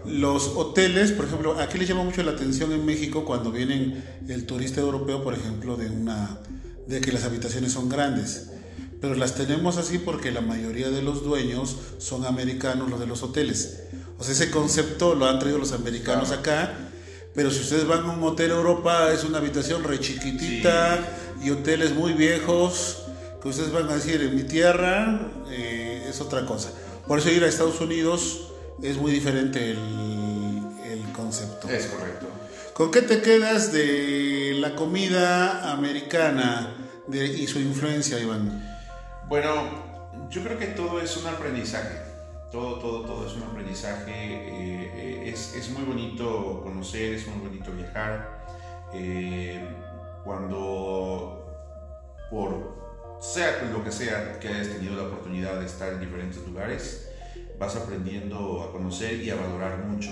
[0.05, 4.47] Los hoteles, por ejemplo, aquí les llama mucho la atención en México cuando vienen el
[4.47, 6.39] turista europeo, por ejemplo, de una
[6.87, 8.51] de que las habitaciones son grandes.
[9.01, 13.23] Pero las tenemos así porque la mayoría de los dueños son americanos, los de los
[13.23, 13.83] hoteles.
[14.19, 16.91] O sea, ese concepto lo han traído los americanos acá
[17.35, 21.01] pero si ustedes van a un hotel Europa, es una habitación re chiquitita
[21.43, 23.03] y hoteles muy viejos,
[23.43, 25.84] que ustedes van a decir, en mi tierra eh,
[26.15, 26.71] es otra cosa.
[27.07, 28.53] Por eso ir a Estados Unidos
[28.83, 31.69] es muy diferente el, el concepto.
[31.69, 32.27] Es correcto.
[32.73, 36.75] ¿Con qué te quedas de la comida americana
[37.07, 38.63] de, y su influencia, Iván?
[39.29, 39.51] Bueno,
[40.31, 42.05] yo creo que todo es un aprendizaje
[42.55, 44.13] todo, todo, todo es un aprendizaje.
[44.13, 48.45] Eh, eh, es, es, muy bonito conocer, es muy bonito viajar.
[48.93, 49.61] Eh,
[50.23, 51.45] cuando,
[52.31, 52.84] por
[53.25, 57.09] sea lo que sea que hayas tenido la oportunidad de estar en diferentes lugares,
[57.59, 60.11] vas aprendiendo a conocer y a valorar mucho.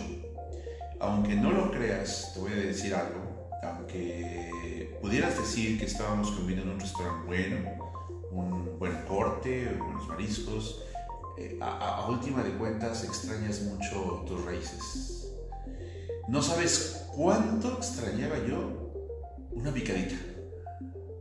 [0.99, 3.51] Aunque no lo creas, te voy a decir algo.
[3.63, 7.57] Aunque pudieras decir que estábamos comiendo en un restaurante bueno,
[8.31, 10.83] un buen corte, buenos mariscos,
[11.37, 15.33] eh, a, última de cuentas extrañas mucho tus raíces.
[16.29, 18.91] No sabes cuánto extrañaba yo
[19.53, 20.17] una picadita,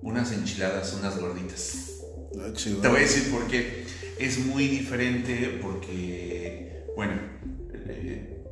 [0.01, 2.01] unas enchiladas, unas gorditas.
[2.39, 3.85] Ah, Te voy a decir por qué.
[4.19, 7.13] Es muy diferente porque, bueno,
[7.73, 8.43] eh,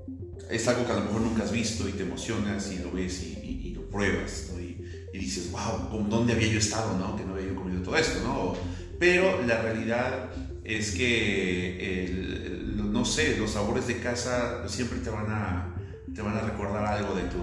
[0.50, 3.24] es algo que a lo mejor nunca has visto y te emocionas y lo ves
[3.24, 7.16] y, lo pruebas, y, dices, wow, ¿dónde había yo estado, no?
[7.16, 8.56] Que no había yo comido todo esto, ¿no?
[9.00, 10.30] Pero la realidad
[10.64, 15.76] es que, no sé, los sabores de casa siempre te van a,
[16.14, 17.38] te van a recordar algo de tu...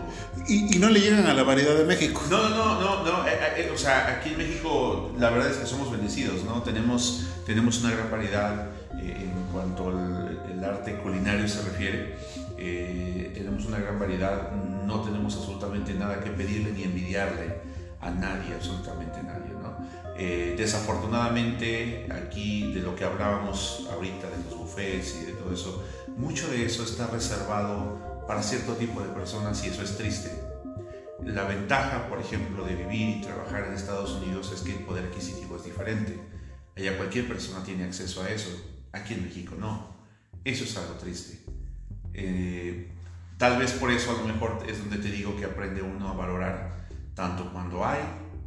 [0.49, 2.23] Y, no le llegan a la variedad de México.
[2.31, 5.67] No, no, no, no, eh, eh, o sea, aquí en México la verdad es que
[5.67, 6.63] somos bendecidos, ¿no?
[6.63, 8.67] Tenemos, tenemos una gran variedad
[8.99, 12.17] eh, en cuanto al el arte culinario se refiere.
[13.35, 17.61] tenemos una gran variedad, no tenemos absolutamente nada que pedirle ni envidiarle
[18.01, 19.77] a nadie, absolutamente nadie, ¿no?
[20.19, 25.85] Eh, desafortunadamente, aquí de lo que hablábamos ahorita, de los buffets y de todo eso,
[26.17, 30.31] mucho de eso está reservado para cierto tipo de personas y eso es triste.
[31.25, 35.07] La ventaja, por ejemplo, de vivir y trabajar en Estados Unidos es que el poder
[35.07, 36.21] adquisitivo es diferente.
[36.77, 38.51] Allá cualquier persona tiene acceso a eso,
[38.93, 39.97] aquí en México no.
[40.45, 41.41] Eso es algo triste.
[42.13, 42.93] Eh,
[43.39, 46.15] tal vez por eso a lo mejor es donde te digo que aprende uno a
[46.15, 48.01] valorar tanto cuando hay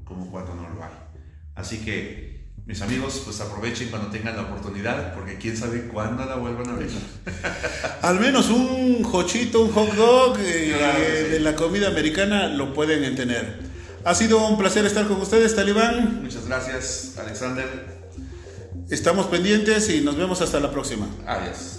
[0.05, 0.91] como cuando no lo hay.
[1.55, 2.28] Así que,
[2.69, 6.73] mis amigos, pues aprovechen cuando tengan la oportunidad, porque quién sabe cuándo la vuelvan a
[6.73, 6.87] ver.
[8.03, 13.57] Al menos un hochito, un hot dog eh, de la comida americana lo pueden tener.
[14.05, 16.21] Ha sido un placer estar con ustedes, Talibán.
[16.21, 17.65] Muchas gracias, Alexander.
[18.91, 21.07] Estamos pendientes y nos vemos hasta la próxima.
[21.25, 21.78] Adiós.